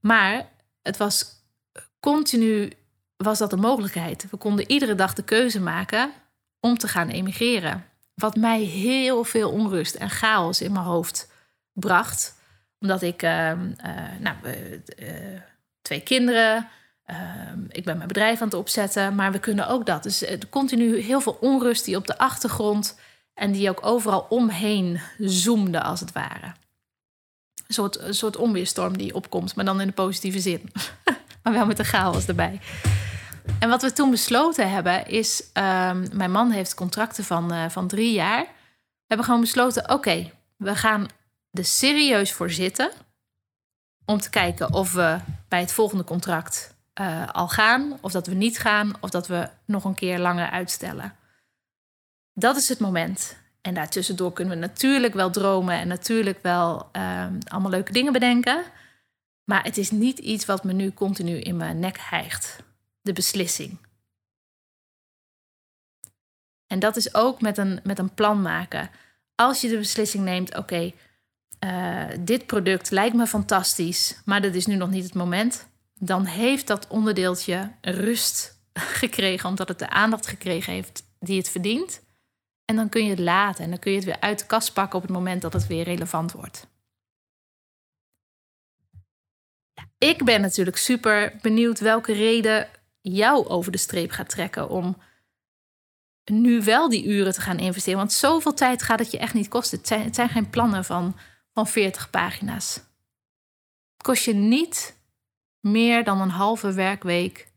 Maar 0.00 0.48
het 0.82 0.96
was 0.96 1.26
continu 2.00 2.72
was 3.16 3.38
dat 3.38 3.52
een 3.52 3.60
mogelijkheid. 3.60 4.26
We 4.30 4.36
konden 4.36 4.70
iedere 4.70 4.94
dag 4.94 5.14
de 5.14 5.22
keuze 5.22 5.60
maken 5.60 6.12
om 6.60 6.78
te 6.78 6.88
gaan 6.88 7.08
emigreren. 7.08 7.84
Wat 8.14 8.36
mij 8.36 8.60
heel 8.60 9.24
veel 9.24 9.50
onrust 9.50 9.94
en 9.94 10.10
chaos 10.10 10.60
in 10.60 10.72
mijn 10.72 10.84
hoofd 10.84 11.30
bracht. 11.72 12.38
Omdat 12.78 13.02
ik, 13.02 13.22
uh, 13.22 13.52
nou, 14.20 14.36
uh, 14.98 15.40
twee 15.82 16.00
kinderen, 16.00 16.68
ik 17.68 17.84
ben 17.84 17.96
mijn 17.96 18.08
bedrijf 18.08 18.40
aan 18.40 18.48
het 18.48 18.56
opzetten, 18.56 19.14
maar 19.14 19.32
we 19.32 19.38
kunnen 19.38 19.68
ook 19.68 19.86
dat. 19.86 20.02
Dus 20.02 20.24
continu 20.50 20.98
heel 20.98 21.20
veel 21.20 21.36
onrust 21.40 21.84
die 21.84 21.96
op 21.96 22.06
de 22.06 22.18
achtergrond 22.18 22.98
en 23.34 23.52
die 23.52 23.68
ook 23.68 23.86
overal 23.86 24.26
omheen 24.28 25.00
zoomde, 25.18 25.82
als 25.82 26.00
het 26.00 26.12
ware. 26.12 26.46
Een 27.66 27.74
soort, 27.74 28.00
een 28.00 28.14
soort 28.14 28.36
onweerstorm 28.36 28.96
die 28.96 29.14
opkomt, 29.14 29.54
maar 29.54 29.64
dan 29.64 29.80
in 29.80 29.86
de 29.86 29.92
positieve 29.92 30.40
zin. 30.40 30.72
maar 31.42 31.52
wel 31.52 31.66
met 31.66 31.76
de 31.76 31.84
chaos 31.84 32.26
erbij. 32.26 32.60
En 33.58 33.68
wat 33.68 33.82
we 33.82 33.92
toen 33.92 34.10
besloten 34.10 34.70
hebben 34.70 35.06
is, 35.06 35.40
um, 35.40 36.08
mijn 36.12 36.30
man 36.30 36.50
heeft 36.50 36.74
contracten 36.74 37.24
van, 37.24 37.52
uh, 37.52 37.68
van 37.68 37.88
drie 37.88 38.12
jaar. 38.12 38.42
We 38.42 39.04
hebben 39.06 39.26
gewoon 39.26 39.40
besloten, 39.40 39.90
oké, 39.90 40.30
we 40.56 40.76
gaan 40.76 41.06
er 41.52 41.64
serieus 41.64 42.32
voor 42.32 42.50
zitten 42.50 42.90
om 44.04 44.20
te 44.20 44.30
kijken 44.30 44.72
of 44.72 44.92
we 44.92 45.18
bij 45.48 45.60
het 45.60 45.72
volgende 45.72 46.04
contract 46.04 46.74
uh, 47.00 47.28
al 47.32 47.48
gaan, 47.48 47.98
of 48.00 48.12
dat 48.12 48.26
we 48.26 48.34
niet 48.34 48.58
gaan, 48.58 48.92
of 49.00 49.10
dat 49.10 49.26
we 49.26 49.48
nog 49.64 49.84
een 49.84 49.94
keer 49.94 50.18
langer 50.18 50.50
uitstellen. 50.50 51.14
Dat 52.34 52.56
is 52.56 52.68
het 52.68 52.78
moment. 52.78 53.36
En 53.60 53.74
daartussendoor 53.74 54.32
kunnen 54.32 54.54
we 54.54 54.60
natuurlijk 54.60 55.14
wel 55.14 55.30
dromen 55.30 55.78
en 55.78 55.88
natuurlijk 55.88 56.42
wel 56.42 56.88
um, 56.92 57.38
allemaal 57.48 57.70
leuke 57.70 57.92
dingen 57.92 58.12
bedenken. 58.12 58.64
Maar 59.44 59.64
het 59.64 59.76
is 59.76 59.90
niet 59.90 60.18
iets 60.18 60.44
wat 60.44 60.64
me 60.64 60.72
nu 60.72 60.92
continu 60.92 61.38
in 61.38 61.56
mijn 61.56 61.78
nek 61.78 61.98
hijgt. 61.98 62.62
De 63.00 63.12
beslissing. 63.12 63.78
En 66.66 66.78
dat 66.78 66.96
is 66.96 67.14
ook 67.14 67.40
met 67.40 67.58
een, 67.58 67.80
met 67.82 67.98
een 67.98 68.14
plan 68.14 68.42
maken. 68.42 68.90
Als 69.34 69.60
je 69.60 69.68
de 69.68 69.78
beslissing 69.78 70.24
neemt, 70.24 70.56
oké, 70.56 70.92
uh, 71.64 72.04
dit 72.20 72.46
product 72.46 72.90
lijkt 72.90 73.16
me 73.16 73.26
fantastisch, 73.26 74.20
maar 74.24 74.42
dat 74.42 74.54
is 74.54 74.66
nu 74.66 74.74
nog 74.74 74.90
niet 74.90 75.04
het 75.04 75.14
moment. 75.14 75.68
Dan 75.94 76.24
heeft 76.24 76.66
dat 76.66 76.86
onderdeeltje 76.88 77.70
rust 77.80 78.60
gekregen, 79.00 79.48
omdat 79.48 79.68
het 79.68 79.78
de 79.78 79.88
aandacht 79.88 80.26
gekregen 80.26 80.72
heeft 80.72 81.02
die 81.18 81.38
het 81.38 81.48
verdient. 81.48 82.02
En 82.64 82.76
dan 82.76 82.88
kun 82.88 83.04
je 83.04 83.10
het 83.10 83.18
laten 83.18 83.64
en 83.64 83.70
dan 83.70 83.78
kun 83.78 83.90
je 83.90 83.96
het 83.96 84.06
weer 84.06 84.20
uit 84.20 84.38
de 84.38 84.46
kast 84.46 84.72
pakken 84.72 84.96
op 84.96 85.02
het 85.02 85.12
moment 85.12 85.42
dat 85.42 85.52
het 85.52 85.66
weer 85.66 85.84
relevant 85.84 86.32
wordt. 86.32 86.66
Ik 89.98 90.24
ben 90.24 90.40
natuurlijk 90.40 90.76
super 90.76 91.36
benieuwd 91.42 91.78
welke 91.78 92.12
reden 92.12 92.68
jou 93.00 93.48
over 93.48 93.72
de 93.72 93.78
streep 93.78 94.10
gaat 94.10 94.28
trekken 94.28 94.68
om 94.68 94.96
nu 96.24 96.62
wel 96.62 96.88
die 96.88 97.04
uren 97.04 97.32
te 97.32 97.40
gaan 97.40 97.58
investeren. 97.58 97.98
Want 97.98 98.12
zoveel 98.12 98.54
tijd 98.54 98.82
gaat 98.82 98.98
het 98.98 99.10
je 99.10 99.18
echt 99.18 99.34
niet 99.34 99.48
kosten. 99.48 99.78
Het 99.78 100.14
zijn, 100.14 100.28
geen 100.28 100.50
plannen 100.50 100.84
van, 100.84 101.16
van 101.52 101.66
40 101.66 102.10
pagina's. 102.10 102.74
Het 102.74 104.02
kost 104.02 104.24
je 104.24 104.34
niet 104.34 104.98
meer 105.60 106.04
dan 106.04 106.20
een 106.20 106.30
halve 106.30 106.72
werkweek 106.72 107.52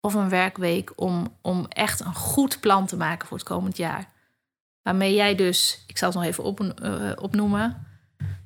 of 0.00 0.14
een 0.14 0.28
werkweek 0.28 0.92
om, 1.00 1.38
om 1.42 1.66
echt 1.68 2.00
een 2.00 2.14
goed 2.14 2.60
plan 2.60 2.86
te 2.86 2.96
maken 2.96 3.28
voor 3.28 3.36
het 3.36 3.46
komend 3.46 3.76
jaar. 3.76 4.12
Waarmee 4.82 5.14
jij 5.14 5.34
dus, 5.34 5.84
ik 5.86 5.98
zal 5.98 6.08
het 6.08 6.18
nog 6.18 6.26
even 6.26 6.44
op, 6.44 6.60
uh, 6.60 7.12
opnoemen, 7.16 7.86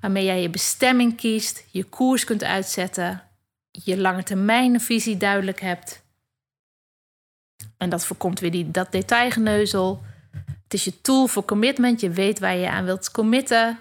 waarmee 0.01 0.25
jij 0.25 0.43
je 0.43 0.51
bestemming 0.51 1.17
kiest, 1.17 1.65
je 1.71 1.85
koers 1.85 2.25
kunt 2.25 2.45
uitzetten, 2.45 3.23
je 3.71 3.99
lange 3.99 4.23
termijn 4.23 4.81
visie 4.81 5.17
duidelijk 5.17 5.61
hebt. 5.61 6.03
En 7.77 7.89
dat 7.91 8.07
voorkomt 8.07 8.41
weer 8.41 8.51
die, 8.51 8.71
dat 8.71 8.93
detailgeneuzel. 8.93 10.03
Het 10.63 10.75
is 10.75 10.85
je 10.85 11.01
tool 11.01 11.27
voor 11.27 11.45
commitment. 11.45 12.01
Je 12.01 12.11
weet 12.11 12.39
waar 12.39 12.57
je 12.57 12.71
aan 12.71 12.85
wilt 12.85 13.11
committen. 13.11 13.79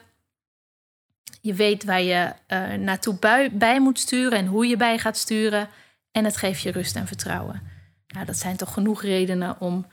Je 1.42 1.54
weet 1.54 1.84
waar 1.84 2.02
je 2.02 2.34
uh, 2.48 2.74
naartoe 2.74 3.16
bij, 3.20 3.52
bij, 3.52 3.80
moet 3.80 4.00
sturen 4.00 4.38
en 4.38 4.46
hoe 4.46 4.68
je 4.68 4.78
bij 4.78 4.98
gaat 4.98 5.18
sturen. 5.18 5.70
En 6.12 6.26
het 6.26 6.38
geeft 6.38 6.62
je 6.62 6.72
rust 6.72 6.96
en 6.96 7.08
vertrouwen. 7.08 7.62
Nou, 8.08 8.26
dat 8.26 8.38
zijn 8.38 8.58
toch 8.58 8.74
genoeg 8.74 9.02
redenen 9.02 9.60
om, 9.60 9.86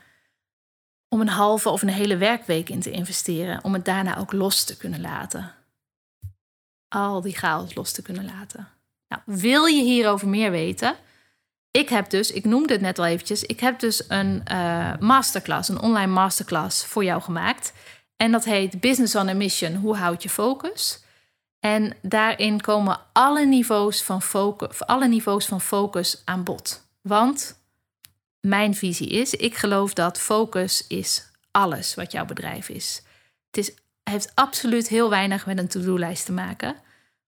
om 1.13 1.21
een 1.21 1.27
halve 1.27 1.69
of 1.69 1.81
een 1.81 1.89
hele 1.89 2.17
werkweek 2.17 2.69
in 2.69 2.79
te 2.79 2.91
investeren. 2.91 3.63
Om 3.63 3.73
het 3.73 3.85
daarna 3.85 4.17
ook 4.17 4.31
los 4.31 4.63
te 4.63 4.77
kunnen 4.77 5.01
laten. 5.01 5.51
Al 6.87 7.21
die 7.21 7.35
chaos 7.35 7.75
los 7.75 7.91
te 7.91 8.01
kunnen 8.01 8.25
laten. 8.25 8.67
Nou, 9.07 9.21
wil 9.25 9.65
je 9.65 9.83
hierover 9.83 10.27
meer 10.27 10.51
weten? 10.51 10.95
Ik 11.71 11.89
heb 11.89 12.09
dus, 12.09 12.31
ik 12.31 12.45
noemde 12.45 12.73
het 12.73 12.81
net 12.81 12.99
al 12.99 13.05
eventjes, 13.05 13.43
ik 13.43 13.59
heb 13.59 13.79
dus 13.79 14.09
een 14.09 14.43
uh, 14.51 14.97
masterclass, 14.99 15.69
een 15.69 15.81
online 15.81 16.11
masterclass 16.11 16.85
voor 16.85 17.03
jou 17.03 17.21
gemaakt. 17.21 17.73
En 18.15 18.31
dat 18.31 18.43
heet 18.43 18.79
Business 18.79 19.15
on 19.15 19.29
a 19.29 19.33
Mission, 19.33 19.75
hoe 19.75 19.95
houd 19.95 20.23
je 20.23 20.29
focus? 20.29 21.03
En 21.59 21.93
daarin 22.01 22.61
komen 22.61 22.99
alle 23.13 23.45
niveaus 23.45 24.03
van 24.03 24.21
focus, 24.21 24.85
alle 24.85 25.07
niveaus 25.07 25.45
van 25.45 25.61
focus 25.61 26.21
aan 26.25 26.43
bod. 26.43 26.87
Want 27.01 27.60
mijn 28.41 28.75
visie 28.75 29.09
is, 29.09 29.33
ik 29.33 29.55
geloof 29.55 29.93
dat 29.93 30.19
focus 30.19 30.87
is 30.87 31.29
alles 31.51 31.95
wat 31.95 32.11
jouw 32.11 32.25
bedrijf 32.25 32.69
is. 32.69 33.01
Het 33.51 33.57
is, 33.57 33.73
heeft 34.03 34.31
absoluut 34.35 34.87
heel 34.87 35.09
weinig 35.09 35.45
met 35.45 35.57
een 35.57 35.67
to-do-lijst 35.67 36.25
te 36.25 36.31
maken. 36.31 36.75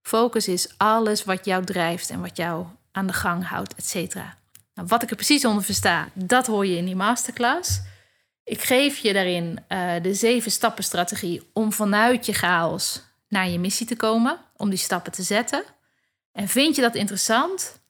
Focus 0.02 0.48
is 0.48 0.74
alles 0.78 1.24
wat 1.24 1.46
jou 1.46 1.66
drijft 1.66 2.10
en 2.10 2.22
wat 2.22 2.38
jou 2.38 2.66
aan 2.92 3.08
de 3.08 3.14
gang 3.14 3.48
houdt, 3.48 3.76
et 3.76 3.86
cetera. 3.86 4.38
Nou, 4.74 4.88
wat 4.88 5.04
ik 5.04 5.10
er 5.10 5.16
precies 5.16 5.46
onder 5.46 5.64
versta, 5.64 6.10
dat 6.14 6.48
hoor 6.48 6.66
je 6.66 6.78
in 6.78 6.86
die 6.86 6.96
masterclass. 6.96 7.82
Ik 8.44 8.62
geef 8.62 8.98
je 8.98 9.14
daarin 9.14 9.60
uh, 9.70 9.94
de 10.02 10.14
zeven 10.14 10.52
stappen 10.52 10.84
strategie 10.84 11.50
om 11.54 11.74
vanuit 11.74 12.26
je 12.26 12.34
chaos 12.34 13.02
naar 13.28 13.50
je 13.50 13.60
missie 13.60 13.88
te 13.88 13.96
komen, 13.96 14.40
om 14.58 14.70
die 14.70 14.78
stappen 14.78 15.12
te 15.12 15.24
zetten. 15.24 15.64
En 16.32 16.48
vind 16.48 16.76
je 16.76 16.82
dat 16.82 16.96
interessant? 16.96 17.82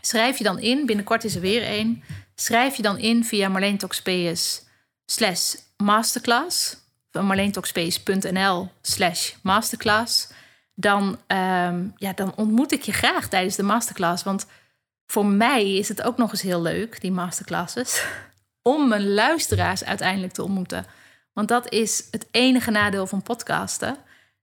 Schrijf 0.00 0.38
je 0.38 0.44
dan 0.44 0.58
in, 0.58 0.86
binnenkort 0.86 1.24
is 1.24 1.34
er 1.34 1.40
weer 1.40 1.62
één. 1.62 2.02
Schrijf 2.34 2.76
je 2.76 2.82
dan 2.82 2.98
in 2.98 3.24
via 3.24 3.48
Marleen 3.48 3.78
Toxpeus 3.78 4.66
slash 5.06 5.54
masterclass. 5.76 6.76
marleentoxpeus.nl 7.12 8.70
slash 8.82 9.32
masterclass 9.42 10.28
dan, 10.74 11.18
um, 11.26 11.92
ja, 11.96 12.12
dan 12.14 12.34
ontmoet 12.36 12.72
ik 12.72 12.82
je 12.82 12.92
graag 12.92 13.28
tijdens 13.28 13.56
de 13.56 13.62
masterclass. 13.62 14.22
Want 14.22 14.46
voor 15.06 15.26
mij 15.26 15.74
is 15.74 15.88
het 15.88 16.02
ook 16.02 16.16
nog 16.16 16.30
eens 16.30 16.42
heel 16.42 16.62
leuk, 16.62 17.00
die 17.00 17.12
masterclasses, 17.12 18.04
om 18.62 18.88
mijn 18.88 19.14
luisteraars 19.14 19.84
uiteindelijk 19.84 20.32
te 20.32 20.42
ontmoeten. 20.42 20.86
Want 21.32 21.48
dat 21.48 21.72
is 21.72 22.08
het 22.10 22.26
enige 22.30 22.70
nadeel 22.70 23.06
van 23.06 23.22
podcasten, 23.22 23.96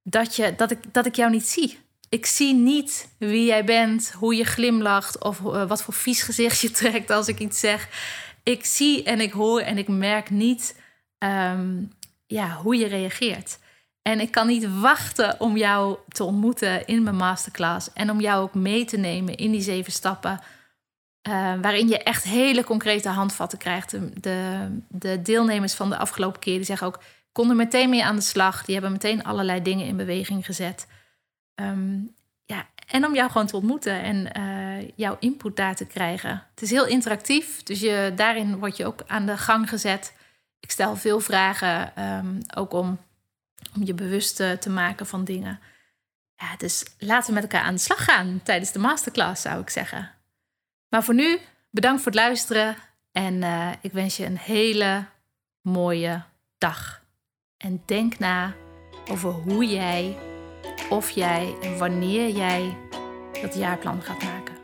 dat, 0.04 0.36
je, 0.36 0.54
dat, 0.56 0.72
ik, 0.72 0.94
dat 0.94 1.06
ik 1.06 1.16
jou 1.16 1.32
niet 1.32 1.48
zie. 1.48 1.80
Ik 2.10 2.26
zie 2.26 2.54
niet 2.54 3.10
wie 3.18 3.46
jij 3.46 3.64
bent, 3.64 4.12
hoe 4.12 4.36
je 4.36 4.44
glimlacht 4.44 5.24
of 5.24 5.40
uh, 5.40 5.68
wat 5.68 5.84
voor 5.84 5.94
vies 5.94 6.22
gezicht 6.22 6.60
je 6.60 6.72
trekt 6.82 7.10
als 7.10 7.28
ik 7.28 7.40
iets 7.40 7.60
zeg. 7.60 7.90
Ik 8.44 8.66
zie 8.66 9.04
en 9.04 9.20
ik 9.20 9.32
hoor 9.32 9.62
en 9.62 9.78
ik 9.78 9.88
merk 9.88 10.30
niet 10.30 10.76
um, 11.20 11.92
ja, 12.28 12.56
hoe 12.56 12.76
je 12.76 12.88
reageert. 12.88 13.60
En 14.02 14.20
ik 14.20 14.32
kan 14.32 14.48
niet 14.48 14.80
wachten 14.80 15.40
om 15.40 15.58
jou 15.58 15.98
te 16.08 16.24
ontmoeten 16.24 16.86
in 16.86 17.04
mijn 17.04 17.16
masterclass. 17.16 17.94
En 17.94 18.12
om 18.12 18.22
jou 18.22 18.42
ook 18.42 18.54
mee 18.54 18.86
te 18.86 18.98
nemen 18.98 19.36
in 19.36 19.52
die 19.52 19.62
zeven 19.62 19.92
stappen. 19.92 20.40
Uh, 21.30 21.54
waarin 21.62 21.88
je 21.88 22.04
echt 22.04 22.24
hele 22.24 22.64
concrete 22.64 23.10
handvatten 23.10 23.58
krijgt. 23.58 23.96
De, 24.22 24.68
de, 24.88 25.22
deelnemers 25.22 25.74
van 25.74 25.90
de 25.90 25.98
afgelopen 25.98 26.40
keer 26.40 26.56
die 26.56 26.66
zeggen 26.66 26.88
ook: 26.88 27.00
konden 27.32 27.56
meteen 27.56 27.90
mee 27.90 28.04
aan 28.04 28.16
de 28.16 28.22
slag. 28.22 28.66
Die 28.66 28.74
hebben 28.74 28.92
meteen 28.92 29.24
allerlei 29.24 29.62
dingen 29.62 29.86
in 29.86 29.98
beweging 29.98 30.46
gezet. 30.46 30.88
Ehm, 31.60 32.00
ja, 32.46 32.68
en 32.88 33.06
om 33.06 33.16
jou 33.16 33.32
gewoon 33.32 33.48
te 33.48 33.56
ontmoeten 33.56 34.02
en 34.02 34.40
uh, 34.40 34.90
jouw 34.96 35.18
input 35.20 35.56
daar 35.56 35.76
te 35.76 35.86
krijgen. 35.86 36.44
Het 36.50 36.62
is 36.62 36.70
heel 36.70 36.86
interactief, 36.86 37.64
dus 37.64 37.80
je, 37.80 38.12
daarin 38.16 38.58
word 38.58 38.78
je 38.78 38.86
ook 38.86 39.04
aan 39.08 39.26
de 39.26 39.38
gang 39.38 39.70
gezet. 39.70 40.14
Ik 40.60 40.72
stel 40.72 40.96
veel 40.96 41.20
vragen, 41.20 41.96
ehm, 41.96 42.40
ook 42.56 42.74
om, 42.74 42.98
om 43.76 43.86
je 43.86 43.94
bewust 43.94 44.36
te 44.36 44.70
maken 44.70 45.06
van 45.06 45.24
dingen. 45.24 45.60
Ja, 46.36 46.56
dus 46.58 46.86
laten 46.98 47.28
we 47.28 47.34
met 47.34 47.44
elkaar 47.44 47.68
aan 47.68 47.74
de 47.74 47.80
slag 47.80 48.04
gaan 48.04 48.40
tijdens 48.44 48.72
de 48.72 48.80
masterclass, 48.80 49.42
zou 49.42 49.62
ik 49.62 49.70
zeggen. 49.70 50.12
Maar 50.90 51.04
voor 51.04 51.14
nu, 51.14 51.40
bedankt 51.70 52.02
voor 52.02 52.12
het 52.12 52.22
luisteren 52.22 52.76
en 53.12 53.34
uh, 53.34 53.72
ik 53.82 53.92
wens 53.92 54.18
je 54.18 54.26
een 54.26 54.38
hele 54.38 55.06
mooie 55.62 56.24
dag. 56.58 57.02
En 57.58 57.84
denk 57.86 58.20
na 58.20 58.54
over 59.10 59.32
hoe 59.32 59.66
jij, 59.66 60.29
of 60.90 61.10
jij 61.10 61.56
en 61.62 61.78
wanneer 61.78 62.30
jij 62.30 62.78
dat 63.42 63.56
jaarplan 63.56 64.02
gaat 64.02 64.24
maken. 64.24 64.56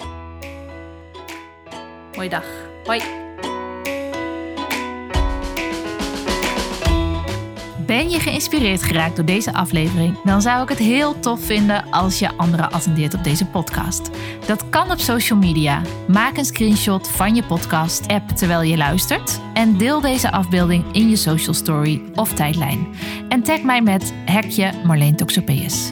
Mooie 2.16 2.30
dag. 2.30 2.46
Hoi. 2.84 3.02
Ben 7.86 8.10
je 8.10 8.20
geïnspireerd 8.20 8.84
geraakt 8.84 9.16
door 9.16 9.26
deze 9.26 9.54
aflevering? 9.54 10.22
Dan 10.24 10.42
zou 10.42 10.64
ik 10.64 10.70
het 10.70 10.78
heel 10.78 11.20
tof 11.20 11.46
vinden 11.46 11.92
als 11.92 12.20
je 12.20 12.38
anderen 12.38 12.72
attendeert 12.72 13.14
op 13.14 13.24
deze 13.24 13.46
podcast. 13.46 14.10
Dat 14.46 14.70
kan 14.70 14.92
op 14.92 15.00
social 15.00 15.40
media. 15.40 15.82
Maak 16.08 16.38
een 16.38 16.46
screenshot 16.46 17.10
van 17.10 17.36
je 17.36 17.44
podcast-app 17.44 18.30
terwijl 18.30 18.62
je 18.62 18.78
luistert 18.78 19.40
en 19.54 19.78
deel 19.78 20.02
deze 20.02 20.32
afbeelding 20.32 20.84
in 20.92 21.10
je 21.10 21.16
social 21.16 21.54
story 21.54 22.02
of 22.14 22.34
tijdlijn. 22.34 22.88
En 23.30 23.44
tag 23.44 23.62
mij 23.62 23.82
met 23.82 24.14
hekje 24.26 24.72
Marleen 24.84 25.16
Toxopeus. 25.16 25.92